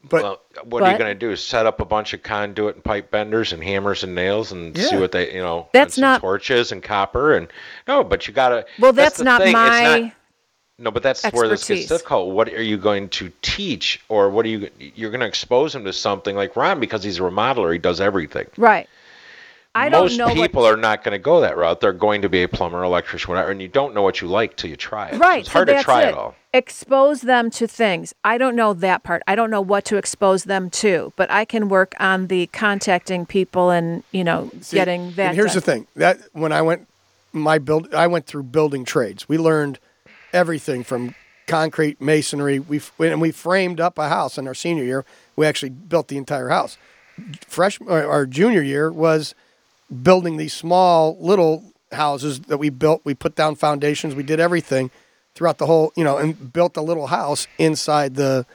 [0.09, 1.37] But well, what are you going to do?
[1.37, 4.97] Set up a bunch of conduit and pipe benders and hammers and nails and see
[4.97, 7.49] what they, you know, That's and not- torches and copper and
[7.87, 8.67] no, but you got to.
[8.79, 9.53] Well, that's, the not thing.
[9.53, 9.99] My.
[10.01, 10.13] not-
[10.79, 11.89] No, but that's where this gets expertise.
[11.89, 12.35] difficult.
[12.35, 14.71] What are you going to teach, or what are you?
[14.79, 17.71] You're going to expose him to something like Ron because he's a remodeler.
[17.73, 18.47] He does everything.
[18.57, 18.89] right.
[19.75, 21.81] I Most don't know people what, are not going to go that route.
[21.81, 24.57] They're going to be a plumber, electrician, whatever, and you don't know what you like
[24.57, 25.13] till you try it.
[25.15, 25.41] So Right.
[25.41, 26.09] it's hard to try it.
[26.09, 26.35] it all.
[26.53, 28.13] Expose them to things.
[28.25, 29.23] I don't know that part.
[29.29, 33.25] I don't know what to expose them to, but I can work on the contacting
[33.27, 35.29] people and you know See, getting that.
[35.29, 36.89] And here's the thing: that when I went
[37.33, 39.29] my build, I went through building trades.
[39.29, 39.79] We learned
[40.33, 41.15] everything from
[41.47, 42.59] concrete, masonry.
[42.59, 45.05] We and we framed up a house in our senior year.
[45.37, 46.77] We actually built the entire house.
[47.47, 49.37] Fresh, or our junior year was
[50.03, 53.03] building these small little houses that we built.
[53.05, 54.15] We put down foundations.
[54.15, 54.91] We did everything
[55.35, 58.47] throughout the whole, you know, and built a little house inside the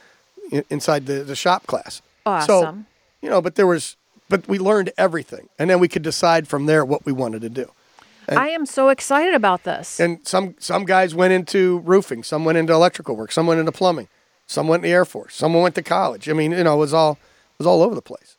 [0.70, 2.02] inside the, the shop class.
[2.24, 2.46] Awesome.
[2.46, 2.84] So,
[3.22, 3.96] you know, but there was,
[4.28, 7.48] but we learned everything, and then we could decide from there what we wanted to
[7.48, 7.70] do.
[8.28, 10.00] I am so excited about this.
[10.00, 13.72] And some some guys went into roofing, some went into electrical work, some went into
[13.72, 14.08] plumbing,
[14.46, 16.28] some went in the Air Force, someone went to college.
[16.28, 18.35] I mean, you know, it was all it was all over the place.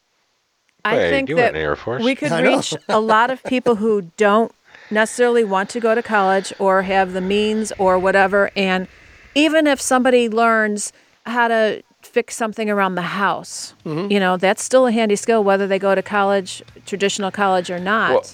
[0.93, 2.03] I Wait, think you that went in the Air Force?
[2.03, 2.57] we could I know.
[2.57, 4.51] reach a lot of people who don't
[4.91, 8.51] necessarily want to go to college or have the means or whatever.
[8.55, 8.87] And
[9.35, 10.93] even if somebody learns
[11.25, 14.11] how to fix something around the house, Mm-hmm.
[14.11, 17.79] you know, that's still a handy skill, whether they go to college, traditional college or
[17.79, 18.11] not.
[18.11, 18.25] Well,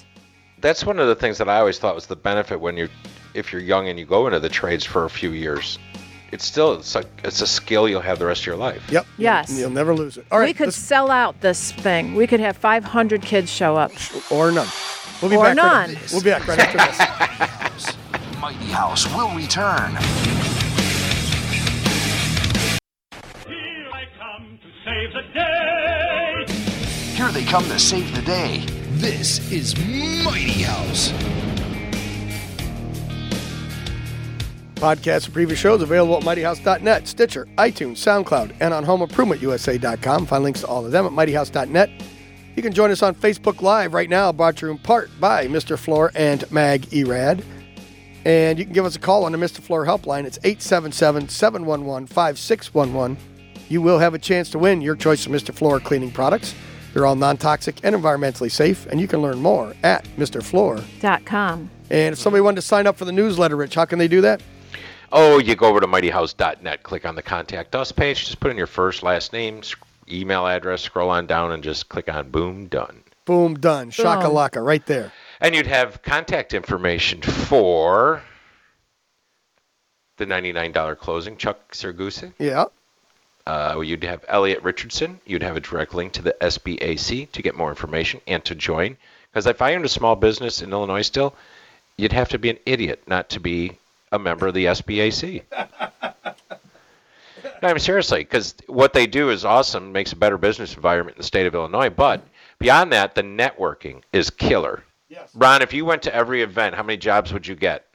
[0.60, 2.88] that's one of the things that I always thought was the benefit when you're,
[3.34, 5.78] if you're young and you go into the trades for a few years.
[6.32, 8.82] It's still it's a it's a skill you'll have the rest of your life.
[8.90, 9.06] Yep.
[9.18, 9.50] Yes.
[9.50, 10.26] You'll, you'll never lose it.
[10.32, 10.48] All right.
[10.48, 12.14] we could let's- sell out this thing.
[12.14, 13.92] We could have 500 kids show up.
[14.30, 14.68] or none.
[15.22, 15.56] We'll be Or back.
[15.56, 15.90] none.
[15.94, 16.78] Right, we'll be back right after
[17.76, 17.96] this.
[18.40, 19.92] Mighty House will return.
[23.46, 26.44] Here I come to save the day.
[27.14, 28.64] Here they come to save the day.
[28.96, 29.76] This is
[30.24, 31.12] Mighty House.
[34.84, 40.26] Podcasts and previous shows available at mightyhouse.net, Stitcher, iTunes, SoundCloud, and on homeimprovementusa.com.
[40.26, 41.90] Find links to all of them at mightyhouse.net.
[42.54, 45.46] You can join us on Facebook Live right now, brought to you in part by
[45.46, 45.78] Mr.
[45.78, 47.42] Floor and Mag Erad.
[48.26, 49.60] And you can give us a call on the Mr.
[49.60, 50.26] Floor helpline.
[50.26, 53.16] It's 877 711 5611.
[53.70, 55.54] You will have a chance to win your choice of Mr.
[55.54, 56.54] Floor cleaning products.
[56.92, 60.42] They're all non toxic and environmentally safe, and you can learn more at Mr.
[60.42, 60.78] Floor.
[61.88, 64.20] And if somebody wanted to sign up for the newsletter, Rich, how can they do
[64.20, 64.42] that?
[65.16, 68.56] Oh, you go over to mightyhouse.net, click on the contact us page, just put in
[68.56, 69.62] your first, last name,
[70.10, 73.04] email address, scroll on down, and just click on boom, done.
[73.24, 73.90] Boom, done.
[73.90, 75.12] Shaka laka, right there.
[75.40, 78.24] And you'd have contact information for
[80.16, 82.32] the $99 closing, Chuck Sergusi.
[82.40, 82.64] Yeah.
[83.46, 85.20] Uh, you'd have Elliot Richardson.
[85.24, 88.96] You'd have a direct link to the SBAC to get more information and to join.
[89.30, 91.36] Because if I owned a small business in Illinois still,
[91.96, 93.78] you'd have to be an idiot not to be
[94.14, 95.42] a member of the SBAC.
[95.52, 96.34] no,
[97.62, 101.20] I mean, seriously, because what they do is awesome, makes a better business environment in
[101.20, 101.90] the state of Illinois.
[101.90, 102.22] But
[102.58, 104.82] beyond that, the networking is killer.
[105.08, 105.30] Yes.
[105.34, 107.86] Ron, if you went to every event, how many jobs would you get?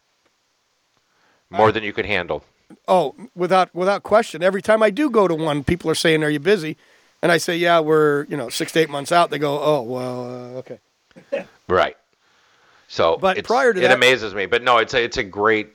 [1.50, 2.44] More than you could handle.
[2.88, 4.44] Oh, without without question.
[4.44, 6.78] Every time I do go to one, people are saying, "Are you busy?"
[7.24, 9.82] And I say, "Yeah, we're you know six to eight months out." They go, "Oh,
[9.82, 10.80] well, uh, okay."
[11.68, 11.98] Right.
[12.88, 14.46] So, But prior to it that- amazes me.
[14.46, 15.70] But no, it's a it's a great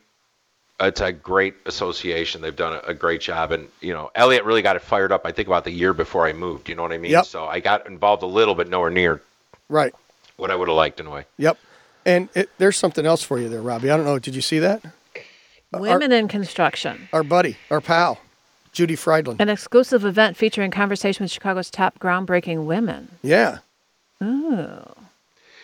[0.81, 2.41] it's a great association.
[2.43, 5.23] They've done a, a great job, and you know, Elliot really got it fired up.
[5.25, 6.69] I think about the year before I moved.
[6.69, 7.13] You know what I mean?
[7.13, 7.27] Yep.
[7.27, 9.23] So I got involved a little, but nowhere near
[9.69, 9.95] Right.
[10.37, 11.25] what I would have liked in a way.
[11.39, 11.59] Yep.
[12.07, 13.91] And it, there's something else for you there, Robbie.
[13.91, 14.19] I don't know.
[14.19, 14.83] Did you see that?
[15.73, 17.09] Women in construction.
[17.13, 18.19] Our buddy, our pal,
[18.73, 19.41] Judy Frydland.
[19.41, 23.09] An exclusive event featuring conversation with Chicago's top groundbreaking women.
[23.23, 23.59] Yeah.
[24.23, 24.95] Ooh.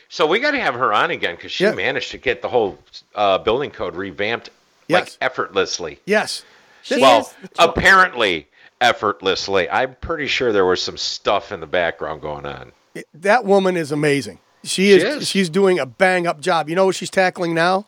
[0.09, 1.75] So we got to have her on again because she Yeah.
[1.75, 2.79] managed to get the whole
[3.15, 4.51] uh, building code revamped
[4.91, 5.01] Yes.
[5.01, 6.01] like effortlessly.
[6.05, 6.45] Yes.
[6.83, 8.49] She well, is apparently
[8.81, 9.69] effortlessly.
[9.69, 12.73] I'm pretty sure there was some stuff in the background going on.
[13.15, 14.39] That woman is amazing.
[14.65, 15.29] She is, is.
[15.29, 16.69] She's doing a bang up job.
[16.69, 17.87] You know what she's tackling now?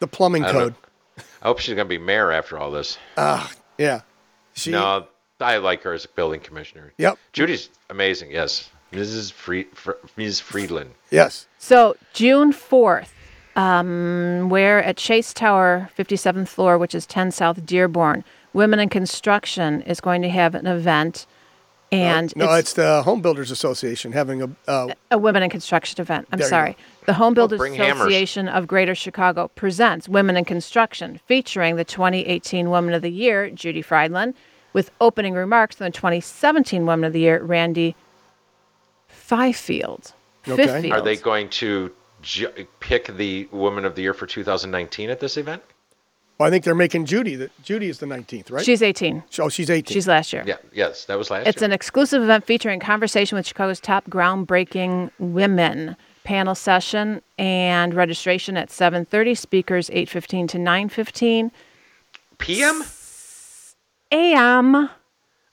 [0.00, 0.74] The plumbing I code.
[1.18, 2.98] I hope she's gonna be mayor after all this.
[3.16, 4.00] Ah, Yeah.
[4.54, 4.70] She.
[4.70, 5.06] no,
[5.40, 6.92] I like her as a building commissioner.
[6.98, 7.18] Yep.
[7.32, 8.30] Judy's amazing.
[8.30, 9.32] Yes, Mrs.
[9.32, 10.40] Fried, Fr- Ms.
[10.40, 10.90] Frydland.
[11.10, 11.46] Yes.
[11.58, 13.12] So June fourth,
[13.56, 18.24] um, we're at Chase Tower, fifty seventh floor, which is ten South Dearborn.
[18.52, 21.26] Women in Construction is going to have an event,
[21.90, 24.50] and No, it's, the Home Builders Association having a.
[24.66, 26.26] Uh, a women in construction event.
[26.32, 26.76] I'm sorry.
[27.06, 28.00] The Home Builders bring hammers.
[28.00, 33.50] Association of Greater Chicago presents Women in Construction, featuring the 2018 Woman of the Year,
[33.50, 34.34] Judy Frydland,
[34.72, 37.94] with opening remarks from the 2017 Woman of the Year, Randy
[39.08, 40.14] Fifield.
[40.48, 40.66] Okay.
[40.66, 40.92] Fifield.
[40.92, 45.36] Are they going to ju- pick the Woman of the Year for 2019 at this
[45.36, 45.62] event?
[46.38, 47.36] well, I think they're making Judy.
[47.36, 48.64] The, Judy is the 19th, right?
[48.64, 49.22] She's 18.
[49.38, 49.92] oh, she's 18.
[49.94, 50.42] She's last year.
[50.46, 50.56] Yeah.
[50.72, 51.66] Yes, that was last It's year.
[51.66, 55.94] an exclusive event featuring conversation with Chicago's top groundbreaking women.
[56.24, 59.36] Panel session and registration at 7:30.
[59.36, 61.50] Speakers 8:15 to 9:15
[62.38, 62.82] PM.
[64.12, 64.88] a.m.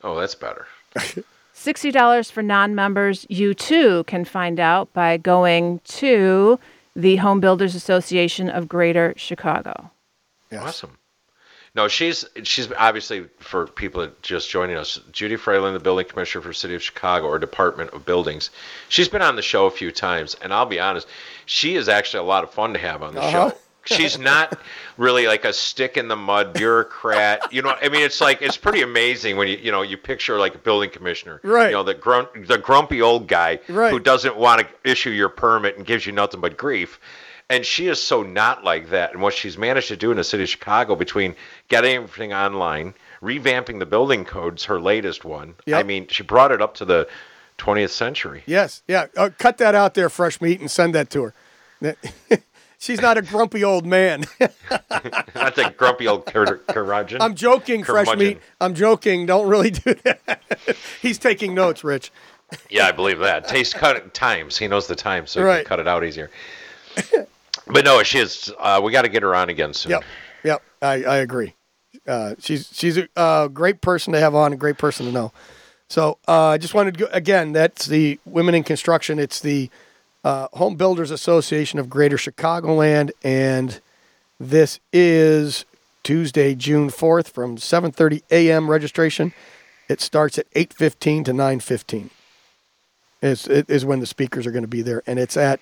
[0.04, 0.68] Oh, that's better.
[1.66, 3.26] $60 for non-members.
[3.30, 6.60] You too can find out by going to
[6.96, 9.92] the Home Builders Association of Greater Chicago.
[10.52, 10.64] Yes.
[10.64, 10.98] Awesome.
[11.76, 15.00] No, she's she's obviously for people that just joining us.
[15.12, 18.50] Judy Frydland, the building commissioner for City of Chicago or Department of Buildings.
[18.90, 21.08] She's been on the show a few times, and I'll be honest,
[21.46, 23.52] she is actually a lot of fun to have on the Uh-huh.
[23.52, 23.58] show.
[23.96, 24.60] She's not
[24.98, 27.52] really like a stick in the mud bureaucrat.
[27.54, 30.38] You know, I mean, it's like it's pretty amazing when you you know you picture
[30.40, 31.68] like a building commissioner, Right.
[31.68, 33.92] You know, the grun- the grumpy old guy Right.
[33.92, 37.00] who doesn't want to issue your permit and gives you nothing but grief.
[37.52, 39.12] And she is so not like that.
[39.14, 41.36] And what she's managed to do in the city of Chicago between
[41.68, 45.56] getting everything online, revamping the building codes, her latest one.
[45.66, 45.80] Yep.
[45.80, 47.08] I mean, she brought it up to the
[47.58, 48.44] 20th century.
[48.46, 48.84] Yes.
[48.88, 49.08] Yeah.
[49.18, 51.34] Uh, cut that out there, fresh meat, and send that to her.
[52.80, 54.24] She's not a grumpy old man.
[54.40, 57.22] Not that grumpy old cur- curmudgeon.
[57.22, 58.40] I'm joking, fresh meat.
[58.62, 59.26] I'm joking.
[59.26, 60.42] Don't really do that.
[61.02, 62.10] He's taking notes, Rich.
[62.70, 63.50] Yeah, I believe that.
[63.50, 64.58] Taste cut times.
[64.58, 66.32] He knows the time, so he can cut it out easier.
[67.68, 68.52] but no, she is.
[68.58, 69.92] Uh, we got to get her on again soon.
[69.92, 70.04] Yep.
[70.46, 70.64] Yep.
[70.82, 71.56] I, I agree.
[72.08, 75.34] Uh, she's she's a uh, great person to have on, a great person to know.
[75.90, 77.52] So uh, I just wanted to go again.
[77.52, 79.20] That's the Women in Construction.
[79.20, 79.70] It's the
[80.24, 83.80] uh, Home Builders Association of Greater Chicagoland, and
[84.40, 85.66] this is
[86.04, 88.70] Tuesday, June fourth, from seven thirty a.m.
[88.70, 89.34] registration.
[89.88, 92.10] It starts at eight fifteen to nine fifteen.
[93.22, 95.62] Is it is when the speakers are going to be there, and it's at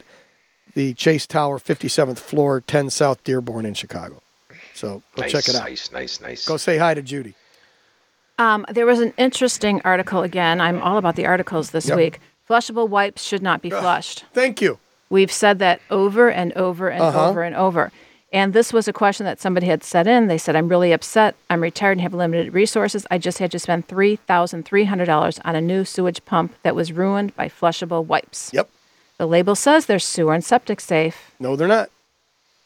[0.76, 4.22] the Chase Tower, fifty seventh floor, ten South Dearborn in Chicago.
[4.76, 5.64] So go nice, check it out.
[5.64, 6.46] Nice, nice, nice.
[6.48, 7.34] Go say hi to Judy.
[8.38, 10.62] Um, there was an interesting article again.
[10.62, 11.98] I'm all about the articles this Yep.
[11.98, 12.20] week.
[12.50, 14.26] Flushable wipes should not be flushed.
[14.34, 14.80] Thank you.
[15.10, 17.30] We've said that over and over and Uh-huh.
[17.30, 17.92] over and over.
[18.34, 20.28] And this was a question that somebody had set in.
[20.28, 21.36] They said, I'm really upset.
[21.50, 23.08] I'm retired and have limited resources.
[23.10, 27.48] I just had to spend $3,300 on a new sewage pump that was ruined by
[27.48, 28.52] flushable wipes.
[28.54, 28.70] Yep.
[29.18, 31.32] The label says they're sewer and septic safe.
[31.40, 31.90] No, they're not.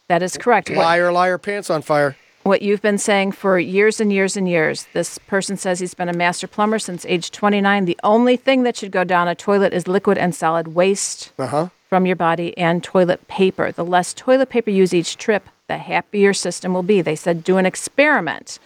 [0.08, 0.70] That is correct.
[0.70, 2.18] Liar, liar, pants on fire.
[2.44, 4.88] What you've been saying for years and years and years.
[4.94, 7.86] This person says he's been a master plumber since age 29.
[7.86, 11.32] The only thing that should go down a toilet is liquid and solid waste.
[11.38, 11.70] Uh huh.
[11.90, 13.72] from your body and toilet paper.
[13.72, 17.02] The less toilet paper you use each trip, the happier your system will be.
[17.02, 18.60] They said do an experiment.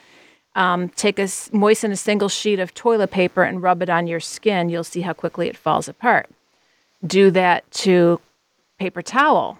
[0.55, 4.19] Um, take a moisten a single sheet of toilet paper and rub it on your
[4.21, 4.69] skin.
[4.69, 6.29] You'll see how quickly it falls apart.
[7.05, 8.21] Do that to
[8.79, 9.57] paper towel.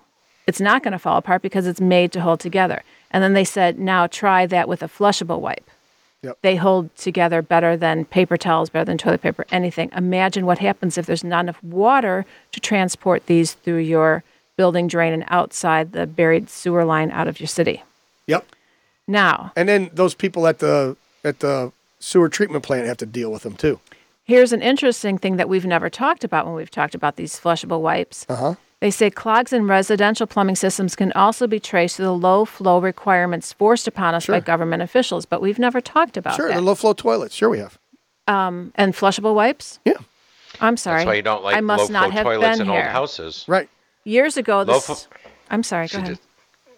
[0.48, 2.84] It's not going to fall apart because it's made to hold together.
[3.16, 5.72] And then they said, now try that with a flushable wipe.
[6.22, 6.38] Yep.
[6.42, 9.90] They hold together better than paper towels, better than toilet paper, anything.
[9.96, 14.26] Imagine what happens if there's not enough water to transport these through your
[14.58, 17.84] building drain and outside the buried sewer line out of your city.
[18.28, 18.46] Yep.
[19.08, 23.32] Now, And then those people at the at the sewer treatment plant have to deal
[23.32, 23.80] with them too.
[24.26, 27.80] Here's an interesting thing that we've never talked about when we've talked about these flushable
[27.80, 28.26] wipes.
[28.28, 28.56] Uh-huh.
[28.86, 32.78] They say clogs in residential plumbing systems can also be traced to the low flow
[32.80, 36.54] requirements forced upon us by government officials, but we've never talked about Sure, that.
[36.54, 37.34] the low flow toilets.
[37.34, 37.80] Sure, we have.
[38.28, 39.80] Um, and flushable wipes?
[39.86, 39.94] Yeah.
[40.62, 41.00] I'm sorry.
[41.00, 42.82] That's why you don't like I must low not flow have toilets been in here.
[42.84, 43.44] old houses.
[43.48, 43.68] Right.
[44.04, 44.86] Years ago, Low this.
[44.86, 44.98] flo-
[45.50, 45.88] I'm sorry.
[45.88, 46.10] Go ahead.
[46.18, 46.22] just-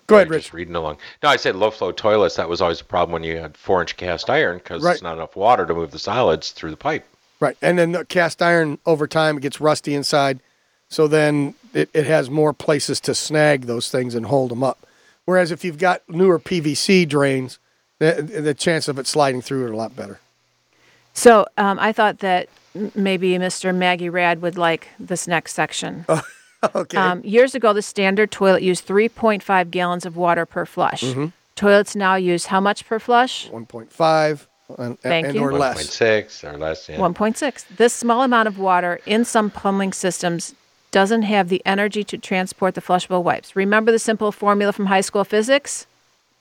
[0.08, 0.44] Go ahead, I'm Rich.
[0.44, 1.00] Just reading along.
[1.24, 2.38] No, I said low flow toilets.
[2.38, 4.92] That was always a problem when you had four inch cast iron because Right.
[4.92, 7.06] there's not enough water to move the solids through the pipe.
[7.42, 7.58] Right.
[7.62, 10.40] And then the cast iron over time it gets rusty inside.
[10.90, 14.86] So then it, it has more places to snag those things and hold them up.
[15.26, 17.60] Whereas if you've got newer PVC drains,
[18.00, 20.20] the, the chance of it sliding through are a lot better.
[21.14, 22.50] So um, I thought that
[22.96, 23.76] maybe Mr.
[23.76, 26.06] Maggie Rad would like this next section.
[26.74, 26.98] Okay.
[26.98, 31.04] Um, years ago, the standard toilet used 3.5 gallons of water per flush.
[31.04, 31.28] Mm-hmm.
[31.56, 33.48] Toilets now use how much per flush?
[33.52, 34.48] 1.5
[34.80, 35.42] and, Thank and you.
[35.42, 35.76] or One less.
[35.76, 36.90] point six or less.
[36.90, 36.98] Yeah.
[36.98, 37.78] 1.6.
[37.78, 40.56] This small amount of water in some plumbing systems
[40.92, 43.56] doesn't have the energy to transport the flushable wipes.
[43.56, 45.86] Remember the simple formula from high school physics?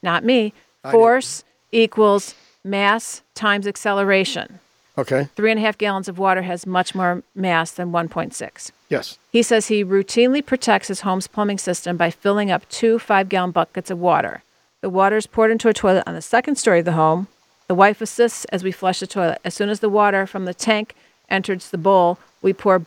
[0.03, 0.53] Not me.
[0.91, 4.61] Force equals mass times acceleration.
[4.99, 5.29] Okay.
[5.37, 8.71] Three and a half gallons of water has much more mass than 1.6.
[8.89, 9.19] Yes.
[9.31, 13.51] He says he routinely protects his home's plumbing system by filling up two five gallon
[13.51, 14.43] buckets of water.
[14.81, 17.29] The water is poured into a toilet on the second story of the home.
[17.67, 19.41] The wife assists as we flush the toilet.
[19.45, 20.95] As soon as the water from the tank
[21.29, 22.83] enters the bowl, we pour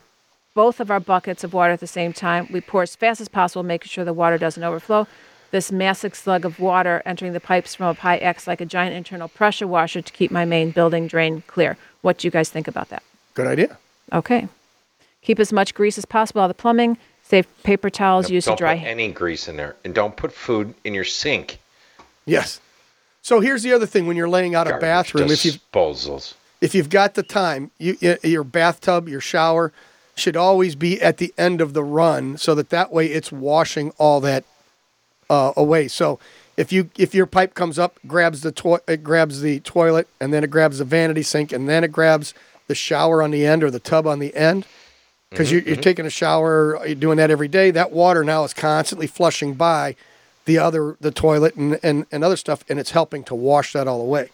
[0.54, 2.48] both of our buckets of water at the same time.
[2.52, 5.08] We pour as fast as possible, making sure the water doesn't overflow.
[5.52, 8.96] This massive slug of water entering the pipes from up high acts like a giant
[8.96, 11.78] internal pressure washer to keep my main building drain clear.
[12.02, 13.04] What do you guys think about that?
[13.34, 13.78] Good idea.
[14.14, 14.48] Okay.
[15.22, 16.98] Keep as much grease as possible out of the plumbing.
[17.24, 18.78] Save paper towels used don't dry.
[18.78, 21.60] put any grease in there, and don't put food in your sink.
[22.26, 22.60] Yes.
[23.22, 26.34] So here's the other thing when you're laying out a Garbage bathroom, if you disposals.
[26.62, 29.72] if you've got the time, you, your bathtub, your shower
[30.20, 33.92] should always be at the end of the run, so that that way it's washing
[33.98, 34.44] all that
[35.30, 35.88] uh, away.
[35.88, 36.20] So
[36.58, 40.34] if you if your pipe comes up, grabs the to- it grabs the toilet, and
[40.34, 42.34] then it grabs the vanity sink, and then it grabs
[42.68, 44.66] the shower on the end or the tub on the end,
[45.30, 47.72] because you're, you're taking a shower, you're doing that every day.
[47.72, 49.96] That water now is constantly flushing by
[50.46, 53.88] the other the toilet and, and, and other stuff, and it's helping to wash that
[53.88, 54.30] all away.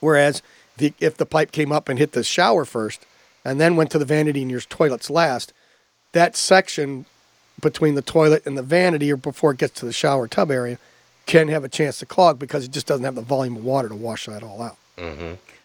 [0.00, 0.42] Whereas
[0.76, 3.06] the, if the pipe came up and hit the shower first
[3.44, 5.52] and then went to the vanity and your toilets last,
[6.12, 7.06] that section
[7.60, 10.78] between the toilet and the vanity or before it gets to the shower tub area
[11.26, 13.88] can have a chance to clog because it just doesn't have the volume of water
[13.88, 14.76] to wash that all out.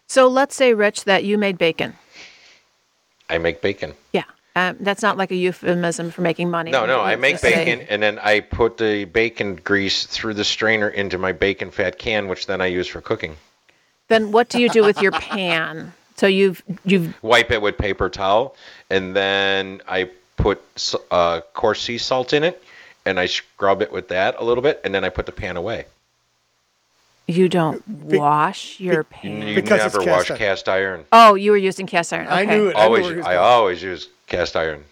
[0.07, 1.95] So let's say, Rich, that you made bacon.
[3.29, 3.93] I make bacon.
[4.13, 4.23] Yeah.
[4.55, 6.71] Um, that's not like a euphemism for making money.
[6.71, 10.33] No, no, I make just say- bacon, and then I put the bacon grease through
[10.33, 13.37] the strainer into my bacon fat can, which then I use for cooking.
[14.07, 15.93] Then what do you do with your pan?
[16.17, 18.55] So you've you've Wipe it with paper towel,
[18.89, 20.61] and then I put
[21.11, 22.61] uh, coarse sea salt in it,
[23.05, 25.57] and I scrub it with that a little bit, and then I put the pan
[25.57, 25.85] away.
[27.27, 29.55] you don't wash your You pan.
[29.55, 30.37] Because it's never cast wash iron.
[30.39, 31.05] cast iron.
[31.11, 32.27] Oh, you were using cast iron.
[32.27, 32.35] Okay.
[32.35, 32.75] I knew it.
[32.75, 34.83] I knew Always, where I always use cast iron.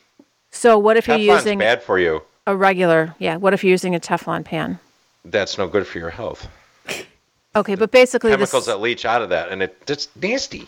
[0.52, 2.22] So what if you're Teflon's using bad for you.
[2.46, 3.16] a regular?
[3.20, 3.38] Yeah.
[3.38, 4.80] What if you're using a Teflon pan?
[5.26, 6.48] That's no good for your health.
[7.56, 8.74] Okay, but basically Chemicals this.
[8.76, 10.68] that leach out of that, and it, it's nasty.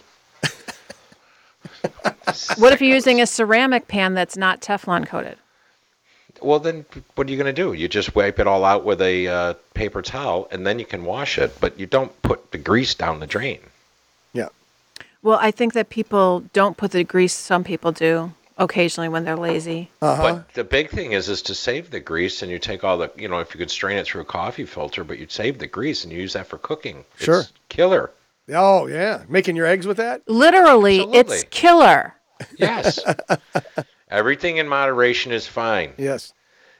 [2.57, 5.37] What if you're using a ceramic pan that's not Teflon coated?
[6.41, 6.85] Well, then
[7.15, 7.73] what are you going to do?
[7.73, 11.03] You just wipe it all out with a uh, paper towel, and then you can
[11.03, 11.59] wash it.
[11.59, 13.59] But you don't put the grease down the drain.
[14.33, 14.49] Yeah.
[15.23, 17.33] Well, I think that people don't put the grease.
[17.33, 19.89] Some people do occasionally when they're lazy.
[20.01, 20.21] Uh-huh.
[20.21, 23.11] But the big thing is is to save the grease, and you take all the
[23.15, 25.67] you know if you could strain it through a coffee filter, but you'd save the
[25.67, 27.05] grease and you use that for cooking.
[27.17, 27.41] Sure.
[27.41, 28.11] It's killer.
[28.53, 30.21] Oh yeah, making your eggs with that.
[30.27, 32.13] Literally, it's killer.
[32.57, 32.99] Yes.
[34.09, 35.93] Everything in moderation is fine.
[35.97, 36.33] Yes.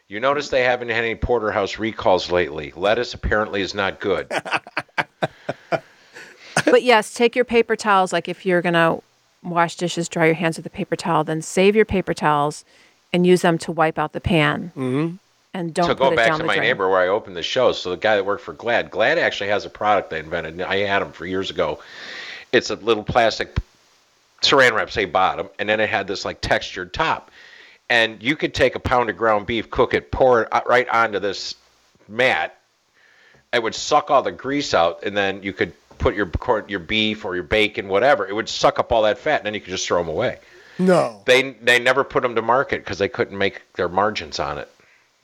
[0.07, 2.71] You notice they haven't had any porterhouse recalls lately.
[2.75, 4.29] Lettuce apparently is not good.
[5.69, 8.13] but yes, take your paper towels.
[8.13, 9.01] Like if you're gonna
[9.43, 11.25] wash dishes, dry your hands with a paper towel.
[11.25, 12.63] Then save your paper towels
[13.11, 14.71] and use them to wipe out the pan.
[14.77, 15.15] Mm-hmm.
[15.53, 16.67] And don't to put go it back down to my drain.
[16.67, 19.49] neighbor where I opened the show, so the guy that worked for Glad, Glad actually
[19.49, 20.61] has a product they invented.
[20.61, 21.79] I had them for years ago.
[22.51, 23.57] It's a little plastic
[24.41, 27.31] saran wrap, say bottom, and then it had this like textured top.
[27.89, 30.87] And you could take a pound of ground beef, cook it, pour it uh, right
[30.89, 31.55] onto this
[32.07, 32.57] mat.
[33.53, 36.29] It would suck all the grease out, and then you could put your
[36.67, 38.27] your beef or your bacon, whatever.
[38.27, 40.39] It would suck up all that fat, and then you could just throw them away.
[40.79, 44.57] No, They they never put them to market because they couldn't make their margins on
[44.57, 44.69] it.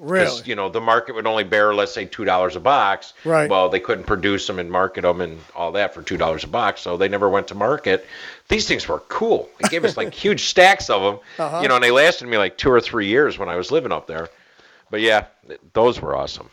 [0.04, 0.49] 'Cause, really.
[0.49, 3.49] you know the market would only bear let's say two dollars a box Right.
[3.49, 6.47] well they couldn't produce them and market them and all that for two dollars a
[6.47, 8.06] box so they never went to market
[8.49, 11.60] these things were cool they gave us like huge stacks of them Uh-huh.
[11.62, 13.91] you know and they lasted me like two or three years when i was living
[13.91, 14.28] up there
[14.91, 15.26] but yeah
[15.74, 16.49] those were awesome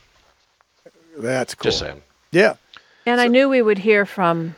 [1.18, 1.64] That's cool.
[1.70, 2.54] just saying Yeah,
[3.06, 4.54] And I knew we would hear from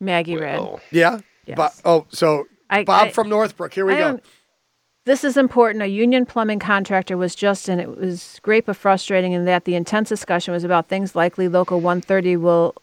[0.00, 0.58] Maggie Red.
[0.58, 1.20] Well, yeah.
[1.46, 1.56] Yes.
[1.56, 3.72] Bo- oh, so I- Bob I- from Northbrook.
[3.72, 4.20] Here we I go.
[5.04, 5.82] This is important.
[5.82, 7.80] A union plumbing contractor was just in.
[7.80, 11.80] It was great but frustrating in that the intense discussion was about things likely Local
[11.80, 12.74] 130 will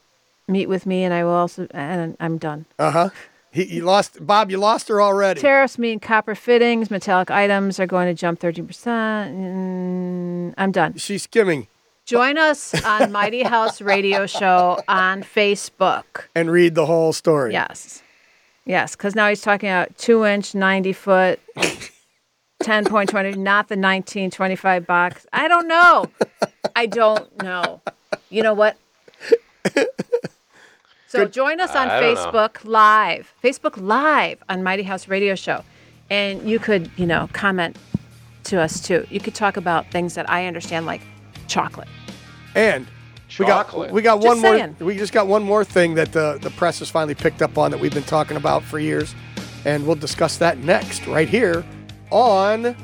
[0.47, 1.67] meet with me, and I will also.
[1.71, 2.65] And I'm done.
[2.77, 3.09] Uh huh.
[3.51, 4.51] He, you lost Bob.
[4.51, 5.39] You lost her already.
[5.41, 8.67] Tariffs mean copper fittings, metallic items are going to jump 13%.
[8.67, 10.95] Mm, I'm done.
[10.97, 11.67] She's skimming
[12.09, 16.23] Join us on Mighty House Radio Show on Facebook.
[16.33, 17.53] and read the whole story.
[17.53, 18.01] Yes.
[18.65, 21.39] Yes, because now he's talking about two inch, 90 foot,
[22.63, 25.25] 10.20, not the 1925 box.
[25.31, 26.05] I don't know.
[26.75, 27.81] I don't know.
[28.29, 28.77] You know what?
[31.07, 32.31] So join us on I don't know.
[32.31, 35.63] Facebook Live, Facebook Live on Mighty House Radio Show.
[36.11, 37.77] And you could, you know, comment
[38.45, 39.07] to us too.
[39.09, 41.01] You could talk about things that I understand, like
[41.47, 41.87] chocolate.
[42.55, 42.87] And
[43.39, 44.57] we got we got Just one more.
[44.57, 44.75] saying.
[44.79, 47.71] We just got one more thing that the the press has finally picked up on
[47.71, 49.15] that we've been talking about for years,
[49.65, 51.63] and we'll discuss that next right here
[52.11, 52.75] on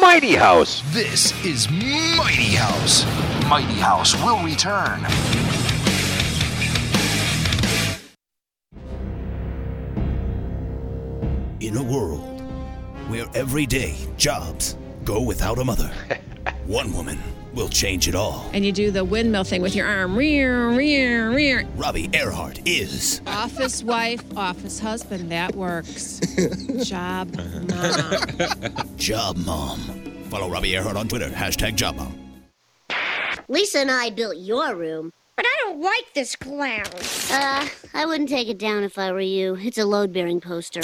[0.00, 3.04] mighty house This is Mighty House.
[3.48, 5.00] Mighty House will return.
[11.60, 12.40] In a world
[13.08, 15.92] where every day jobs go without a mother,
[16.66, 17.18] one woman
[17.54, 18.48] will change it all.
[18.52, 20.16] And you do the windmill thing with your arm.
[20.16, 21.66] Rear, rear, rear.
[21.76, 25.30] Robbie Earhart is Office wife, office husband.
[25.30, 26.20] That works.
[26.84, 27.34] Job
[27.68, 28.96] mom.
[28.96, 29.78] Job Mom.
[30.30, 32.18] Follow Robbie Earhart on Twitter, hashtag Job Mom.
[33.48, 35.12] Lisa and I built your room.
[35.36, 36.86] But I don't like this clown.
[37.30, 39.56] Uh, I wouldn't take it down if I were you.
[39.60, 40.80] It's a load bearing poster.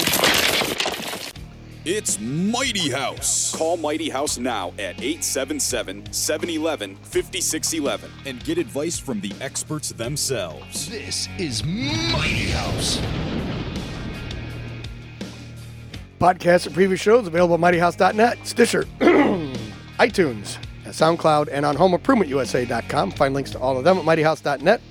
[1.83, 3.55] It's Mighty House.
[3.55, 10.87] Call Mighty House now at 877 711 5611 and get advice from the experts themselves.
[10.89, 12.99] This is Mighty House.
[16.19, 18.83] podcasts and previous shows available at mightyhouse.net, Stitcher,
[19.97, 23.09] iTunes, SoundCloud, and on homeimprovementusa.com.
[23.09, 24.81] Find links to all of them at mightyhouse.net.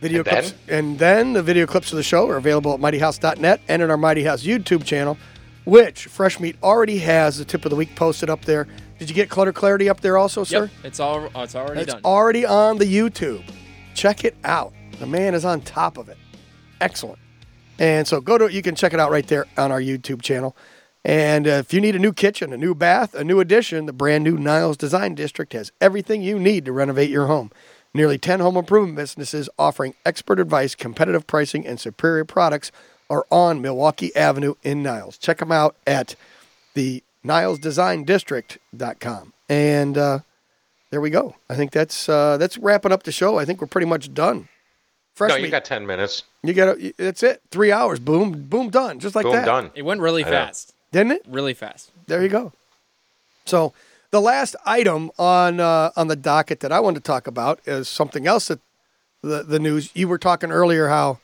[0.00, 0.32] Video And then?
[0.44, 3.90] clips, and then the video clips of the show are available at mightyhouse.net and in
[3.90, 5.18] our Mighty House YouTube channel,
[5.70, 8.66] which Fresh Meat already has the tip of the week posted up there.
[8.98, 10.62] Did you get Clutter Clarity up there also, sir?
[10.62, 11.82] Yep, it's all oh, it's already done.
[11.82, 12.02] It's done.
[12.04, 13.44] already on the YouTube.
[13.94, 14.74] Check it out.
[14.98, 16.18] The man is on top of it.
[16.80, 17.20] Excellent.
[17.78, 20.56] And so go to you can check it out right there on our YouTube channel.
[21.04, 23.92] And uh, if you need a new kitchen, a new bath, a new addition, the
[23.92, 27.52] brand new Niles Design District has everything you need to renovate your home.
[27.94, 32.72] Nearly 10 home improvement businesses offering expert advice, competitive pricing, and superior products
[33.10, 35.18] are on Milwaukee Avenue in Niles.
[35.18, 36.14] Check them out at
[36.74, 39.32] the NilesDesignDistrict.com.
[39.48, 40.20] And uh,
[40.90, 41.34] there we go.
[41.48, 43.38] I think that's uh, that's wrapping up the show.
[43.38, 44.48] I think we're pretty much done.
[45.14, 45.44] Fresh no meat.
[45.44, 47.42] you got 10 minutes You got to, that's it.
[47.50, 47.98] Three hours.
[47.98, 49.00] Boom, boom, done.
[49.00, 49.44] Just like boom that.
[49.44, 50.32] done It went really I know.
[50.32, 50.72] fast.
[50.92, 51.22] Didn't it?
[51.28, 51.90] Really fast.
[52.06, 52.52] There you go.
[53.44, 53.72] So
[54.12, 57.88] the last item on uh, on the docket that I wanted to talk about is
[57.88, 58.60] something else that
[59.22, 59.90] the the news.
[59.94, 61.18] You were talking earlier how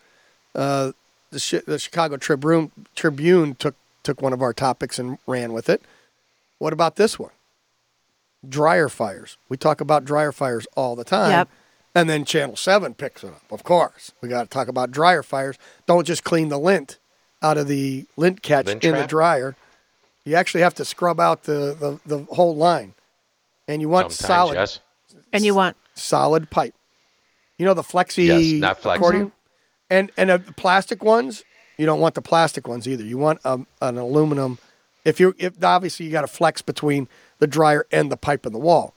[0.55, 0.93] uh,
[1.31, 5.69] the Chi- the Chicago Tribune Tribune took took one of our topics and ran with
[5.69, 5.83] it.
[6.59, 7.33] What about this one?
[8.49, 9.37] Dryer fires.
[9.49, 11.31] We talk about dryer fires all the time.
[11.31, 11.49] Yep.
[11.95, 13.43] And then Channel 7 picks it up.
[13.51, 14.13] Of course.
[14.21, 15.57] We got to talk about dryer fires.
[15.87, 16.99] Don't just clean the lint
[17.43, 19.57] out of the lint catch Lint in the dryer.
[20.25, 22.93] You actually have to scrub out the, the, the whole line.
[23.67, 24.81] And you want sometimes solid yes
[25.33, 26.75] And you want solid pipe.
[27.59, 28.97] You know the flexi Yes, not flexi.
[28.97, 29.33] accordion?
[29.89, 31.45] And and uh, the plastic ones,
[31.77, 33.05] you don't want the plastic ones either.
[33.05, 34.59] You want um, an aluminum.
[35.05, 37.09] If you if obviously you got to flex between
[37.39, 38.95] the dryer and the pipe in the wall.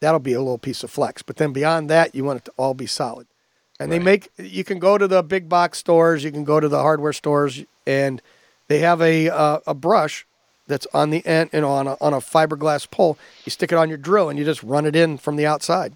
[0.00, 1.20] That'll be a little piece of flex.
[1.20, 3.26] But then beyond that, you want it to all be solid.
[3.78, 6.68] And they make you can go to the big box stores, you can go to
[6.68, 8.20] the hardware stores and
[8.68, 10.26] they have a uh, a brush
[10.66, 13.18] that's on the end, you know, on a, on a fiberglass pole.
[13.44, 15.94] You stick it on your drill and you just run it in from the outside.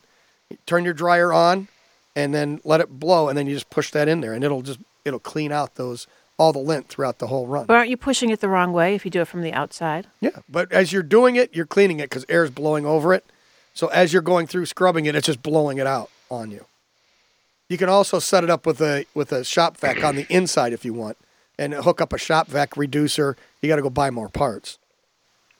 [0.51, 1.69] You turn your dryer on,
[2.17, 4.63] and then let it blow, and then you just push that in there, and it'll
[4.63, 6.07] just it'll clean out those
[6.37, 7.67] all the lint throughout the whole run.
[7.67, 10.07] But aren't you pushing it the wrong way if you do it from the outside?
[10.21, 13.25] Yeah, but as you're doing it, you're cleaning it because air's blowing over it.
[13.73, 16.65] So as you're going through scrubbing it, it's just blowing it out on you.
[17.69, 20.73] You can also set it up with a with a shop vac on the inside
[20.73, 21.17] if you want,
[21.59, 23.37] and hook up a shop vac reducer.
[23.63, 24.79] You got to go buy more parts.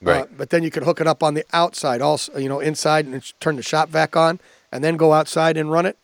[0.01, 0.23] Right.
[0.23, 3.05] Uh, but then you can hook it up on the outside, also you know inside,
[3.05, 4.39] and turn the shop vac on,
[4.71, 5.97] and then go outside and run it,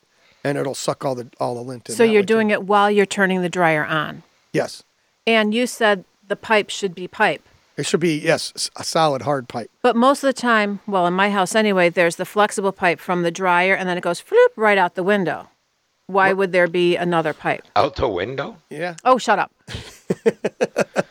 [0.44, 1.96] and it'll suck all the all the lint in.
[1.96, 2.26] So you're way, too.
[2.34, 4.24] doing it while you're turning the dryer on.
[4.54, 4.84] yes.
[5.28, 7.44] And you said the pipe should be pipe.
[7.78, 9.70] It should be yes a solid hard pipe.
[9.82, 13.22] But most of the time, well, in my house anyway, there's the flexible pipe from
[13.24, 15.50] the dryer and then it goes floop right out the window.
[16.08, 17.64] Why would there be another pipe?
[17.76, 18.58] Out the window?
[18.70, 18.96] Yeah.
[19.06, 19.52] Oh, shut up.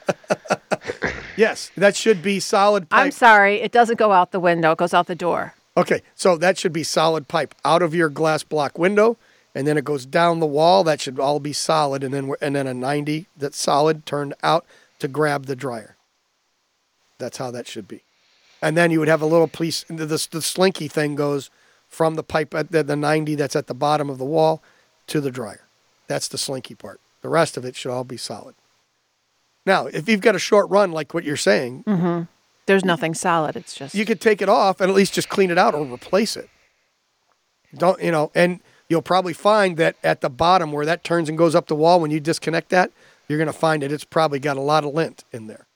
[1.36, 3.00] Yes, that should be solid pipe.
[3.00, 3.62] I'm sorry.
[3.62, 5.54] It doesn't go out the window, it goes out the door.
[5.80, 9.16] Okay, so that should be solid pipe out of your glass block window,
[9.54, 10.84] and then it goes down the wall.
[10.84, 14.66] That should all be solid, and then and then a 90 that's solid turned out
[14.98, 15.96] to grab the dryer.
[17.18, 18.02] That's how that should be,
[18.60, 19.84] and then you would have a little piece.
[19.88, 21.48] The, the, the slinky thing goes
[21.88, 24.62] from the pipe at the, the 90 that's at the bottom of the wall
[25.06, 25.62] to the dryer.
[26.08, 27.00] That's the slinky part.
[27.22, 28.54] The rest of it should all be solid.
[29.66, 32.22] Now, if you've got a short run like what you're saying, Mm-hmm.
[32.70, 33.56] There's nothing solid.
[33.56, 33.96] It's just.
[33.96, 36.48] you could take it off and at least just clean it out or replace it.
[37.76, 38.30] Don't you know?
[38.32, 41.74] And you'll probably find that at the bottom where that turns and goes up the
[41.74, 42.92] wall, when you disconnect that,
[43.26, 45.66] you're going to find that it's probably got a lot of lint in there.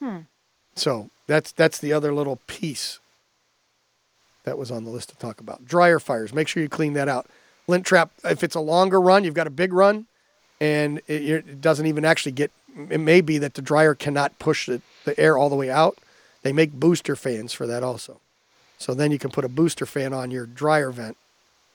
[0.00, 0.18] Hmm.
[0.74, 3.00] So that's that's the other little piece
[4.44, 5.64] that was on the list to talk about.
[5.64, 6.34] Dryer fires.
[6.34, 7.26] Make sure you clean that out.
[7.66, 8.10] Lint trap.
[8.22, 10.08] If it's a longer run, you've got a big run,
[10.60, 12.50] and it, it doesn't even actually get.
[12.90, 15.98] It may be that the dryer cannot push the, the air all the way out.
[16.42, 18.20] They make booster fans for that also.
[18.78, 21.16] So then you can put a booster fan on your dryer vent,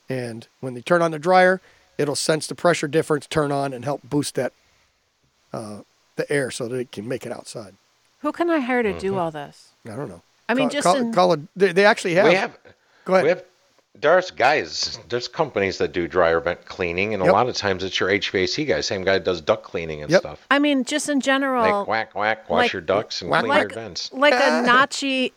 [0.08, 1.60] and when they turn on the dryer,
[1.96, 4.52] it'll sense the pressure difference, turn on, and help boost that
[5.52, 5.80] uh,
[6.16, 7.74] the air so that it can make it outside.
[8.20, 8.98] Who can I hire to Mm-hmm.
[8.98, 9.70] do all this?
[9.86, 10.22] I don't know.
[10.48, 11.40] I mean, Call- just call, in- call it.
[11.56, 12.26] They, they actually have.
[12.28, 12.58] We have.
[13.04, 13.24] Go ahead.
[13.24, 13.44] We have.
[14.00, 14.98] There's guys.
[15.08, 17.30] There's companies that do dryer vent cleaning, and Yep.
[17.30, 18.80] a lot of times it's your HVAC guy.
[18.80, 20.20] Same guy that does duct cleaning and Yep.
[20.20, 20.46] stuff.
[20.50, 21.78] I mean, just in general.
[21.80, 23.60] Like whack whack, wash like- your ducts and Whack, clean whack.
[23.62, 24.10] your vents.
[24.12, 24.36] like a
[24.66, 25.32] Nachi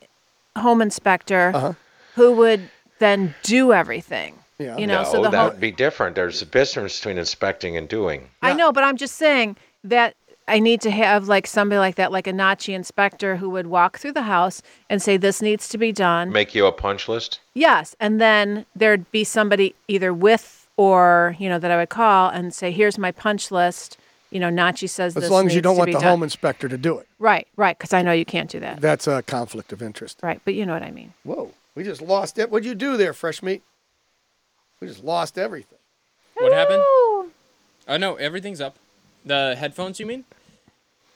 [0.58, 1.74] home inspector Uh-huh.
[2.16, 4.36] who would then do everything.
[4.60, 4.78] Yeah.
[4.78, 5.50] You know, no, so the that whole.
[5.50, 6.16] would be different.
[6.16, 8.30] There's a difference between inspecting and doing.
[8.44, 10.14] I know, but I'm just saying that
[10.52, 13.98] I need to have like somebody like that, like a Nachi inspector who would walk
[13.98, 16.30] through the house and say, this needs to be done.
[16.32, 17.40] Make you a punch list.
[17.54, 17.96] Yes.
[18.02, 22.54] And then there'd be somebody either with or, you know, that I would call and
[22.54, 23.98] say, here's my punch list.
[24.30, 25.24] You know, Nachi says this.
[25.24, 26.10] As long as you don't to want be the done.
[26.10, 27.08] home inspector to do it.
[27.18, 27.78] Right, right.
[27.78, 28.82] Because I know you can't do that.
[28.82, 30.20] That's a conflict of interest.
[30.22, 30.42] Right.
[30.44, 31.14] But you know what I mean.
[31.24, 32.52] Whoa, we just lost it.
[32.52, 33.62] What'd you do there, fresh meat?
[34.82, 35.80] We just lost everything.
[36.36, 36.82] What happened?
[36.82, 37.30] Oh
[37.98, 38.76] no, everything's up.
[39.24, 40.26] The headphones, you mean?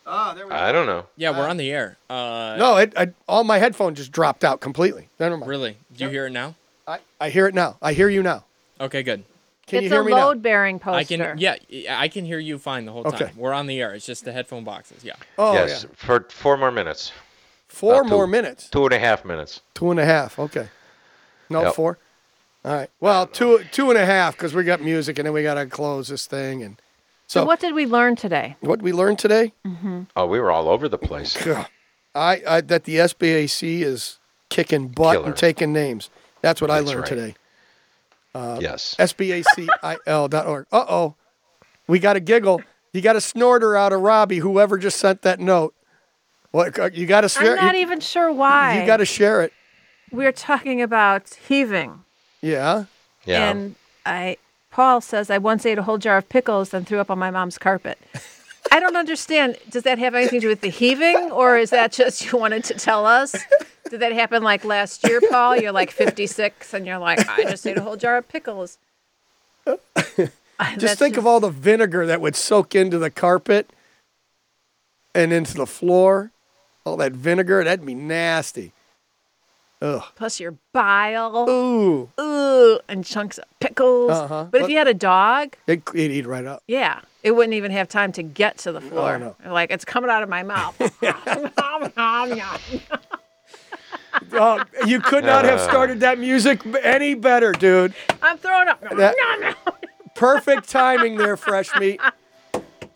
[0.07, 1.05] Ah, there we I don't know.
[1.17, 1.97] Yeah, we're on the air.
[2.09, 5.09] Uh, No, it, I, all my headphones just dropped out completely.
[5.19, 5.49] Never mind.
[5.49, 5.77] Really?
[5.95, 6.55] Do you hear it now?
[6.87, 7.77] I, I hear it now.
[7.81, 8.43] I hear you now.
[8.79, 9.23] Okay, good.
[9.65, 10.27] Can it's you hear a me now?
[10.27, 10.97] load bearing poster.
[10.97, 11.37] I can.
[11.39, 11.55] Yeah,
[11.89, 13.31] I can hear you fine the whole time.
[13.35, 13.95] We're on the air.
[13.95, 15.03] It's just the headphone boxes.
[15.03, 15.15] Yeah.
[15.39, 15.95] Oh, yes, yeah.
[15.95, 17.11] for four more minutes.
[17.67, 18.69] Four Uh, two- more minutes.
[18.69, 19.61] Two and a half minutes.
[19.73, 20.37] Two and a half.
[20.37, 20.67] Okay.
[21.49, 21.73] No, Yep.
[21.75, 21.97] four.
[22.63, 22.89] All right.
[22.99, 25.65] Well, two two and a half because we got music and then we got to
[25.65, 26.61] close this thing.
[26.61, 26.79] And
[27.27, 28.55] So, so, what did we learn today?
[28.59, 29.53] what we learned today?
[30.15, 31.35] Oh, we were all over the place.
[31.43, 31.67] God.
[32.13, 34.19] I, I that the SBAC is
[34.49, 35.27] kicking butt Killer.
[35.27, 36.09] and taking names.
[36.41, 37.07] That's what I learned right.
[37.07, 37.35] today.
[38.33, 38.95] Uh, yes.
[38.99, 40.67] SBACIL.org.
[40.71, 41.15] Uh oh.
[41.87, 42.61] We got a giggle.
[42.93, 45.73] You got a snorter out of Robbie, whoever just sent that note.
[46.51, 47.57] What uh, you got to share?
[47.57, 48.79] I'm not you, even sure why.
[48.79, 49.51] you got to share it.
[50.11, 52.05] We're talking about heaving.
[52.41, 52.85] Yeah.
[53.25, 53.49] Yeah.
[53.49, 54.37] And I,
[54.75, 57.31] Paul says, I once ate a whole jar of pickles and threw up on my
[57.31, 57.97] mom's carpet.
[58.73, 59.55] I don't understand.
[59.69, 62.65] Does that have anything to do with the heaving, or is that just you wanted
[62.65, 63.37] to tell us?
[63.89, 65.55] Did that happen like last year, Paul?
[65.55, 68.77] You're like 56, and you're like, I just ate a whole jar of pickles.
[70.77, 73.71] Just think of all the vinegar that would soak into the carpet
[75.13, 76.31] and into the floor.
[76.85, 78.73] All that vinegar, that'd be nasty.
[79.85, 80.03] Ugh.
[80.15, 81.47] Plus your bile.
[81.49, 82.09] Ooh.
[82.19, 84.11] Ooh, and chunks of pickles.
[84.11, 84.47] Uh-huh.
[84.51, 86.63] But if you had a dog, It, it'd eat right up.
[86.67, 89.17] yeah, it wouldn't even have time to get to the floor.
[89.19, 89.35] no.
[89.45, 90.75] Like it's coming out of my mouth.
[94.31, 97.93] Oh, you could not have started that music any better, dude.
[98.21, 98.81] I'm throwing up.
[98.95, 99.55] That-
[100.15, 101.99] Perfect timing there, fresh meat.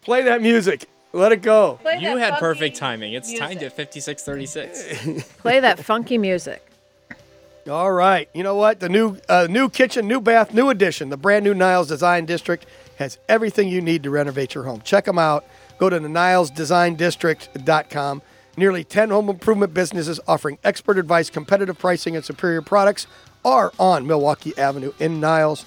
[0.02, 0.86] Play that music.
[1.12, 1.78] Let it go.
[1.82, 3.14] Play You that had funky perfect timing.
[3.14, 3.80] It's timed music.
[3.80, 5.38] at 56:36.
[5.40, 6.66] Play that funky music.
[7.70, 8.30] All right.
[8.34, 8.80] You know what?
[8.80, 11.10] The new uh, new kitchen, new bath, new addition.
[11.10, 12.66] The brand new Niles Design District
[12.98, 14.82] has everything you need to renovate your home.
[14.82, 15.46] Check them out.
[15.78, 18.22] Go to the nilesdesigndistrict.com.
[18.58, 23.08] Nearly 10 home improvement businesses offering expert advice, competitive pricing, and superior products
[23.46, 25.66] are on Milwaukee Avenue in Niles.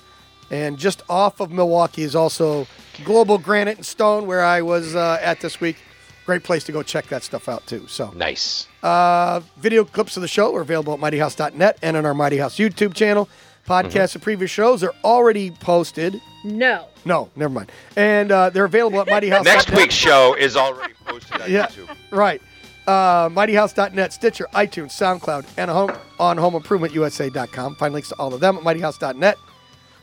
[0.50, 2.66] And just off of Milwaukee is also
[3.04, 5.78] Global Granite and Stone, where I was uh, at this week.
[6.26, 7.86] Great place to go check that stuff out, too.
[7.88, 8.66] So Nice.
[8.82, 12.56] uh, video clips of the show are available at mightyhouse.net and on our Mighty House
[12.56, 13.28] YouTube channel.
[13.68, 16.20] Podcasts of previous shows are already posted.
[16.44, 16.86] No.
[17.04, 17.70] No, never mind.
[17.96, 19.44] And uh, they're available at mightyhouse.
[19.44, 21.96] Next week's show is already posted on Yeah, YouTube.
[22.10, 22.42] right.
[22.86, 27.76] Uh, mightyhouse.net, Stitcher, iTunes, SoundCloud, and home, on homeimprovementusa.com.
[27.76, 29.36] Find links to all of them at mightyhouse.net.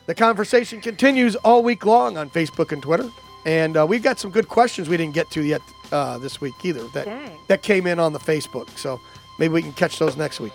[0.06, 3.10] The conversation continues all week long on Facebook and Twitter.
[3.46, 5.62] And uh, we've got some good questions we didn't get to yet
[5.92, 7.38] uh, this week either that, Dang.
[7.48, 8.70] that came in on the Facebook.
[8.78, 9.00] So
[9.38, 10.54] maybe we can catch those next week.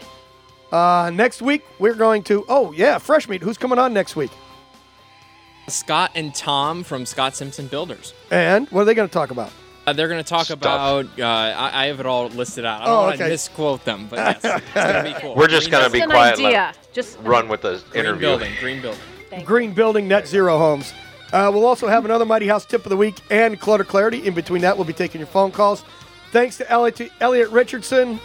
[0.73, 3.43] Uh, next week, we're going to, oh, yeah, Fresh Meat.
[3.43, 4.31] Who's coming on next week?
[5.69, 8.13] Scott and Tom from Scott Simpson Builders.
[8.31, 9.51] And what are they going to talk about?
[9.87, 10.59] Uh, they're going to talk Stuff.
[10.59, 11.07] about.
[11.19, 12.83] Uh, I, I have it all listed out.
[12.83, 13.31] I don't Oh, want to okay.
[13.33, 15.35] misquote them, but yes, it's going to be cool.
[15.35, 16.39] We're just gonna be quiet.
[16.39, 16.73] Let idea.
[16.95, 18.21] Just run with the Green interview.
[18.21, 18.53] building.
[18.61, 19.01] Green building.
[19.45, 20.95] Green Building Net Zero Homes.
[21.35, 24.25] Uh, we'll also have another Mighty House tip of the week and Clutter Clarity.
[24.25, 25.83] In between that, we'll be taking your phone calls.
[26.31, 28.21] Thanks to Elliot, Richardson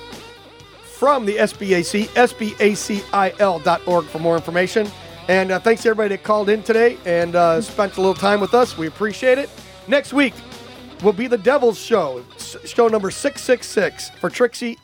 [0.84, 4.88] from the SBAC, sbacil.org for more information.
[5.28, 8.39] And uh, thanks to everybody that called in today and uh, spent a little time
[8.41, 8.78] with us.
[8.78, 9.49] We appreciate it.
[9.88, 10.36] Next week
[11.01, 14.12] will be the Devil's Show, show number 666.
[14.20, 14.78] For Trixie,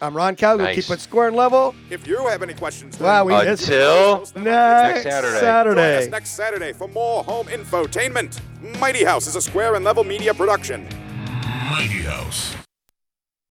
[0.00, 0.56] I'm Ron Cow.
[0.56, 0.76] Nice.
[0.86, 1.74] keep it square and level.
[1.90, 5.10] If you have any questions, Wow, we missed Until next, Saturday.
[5.10, 6.10] Join us Saturday.
[6.10, 8.40] next Saturday for more home infotainment.
[8.78, 10.84] Mighty House is a Square and Level media production.
[11.70, 12.54] Mighty House.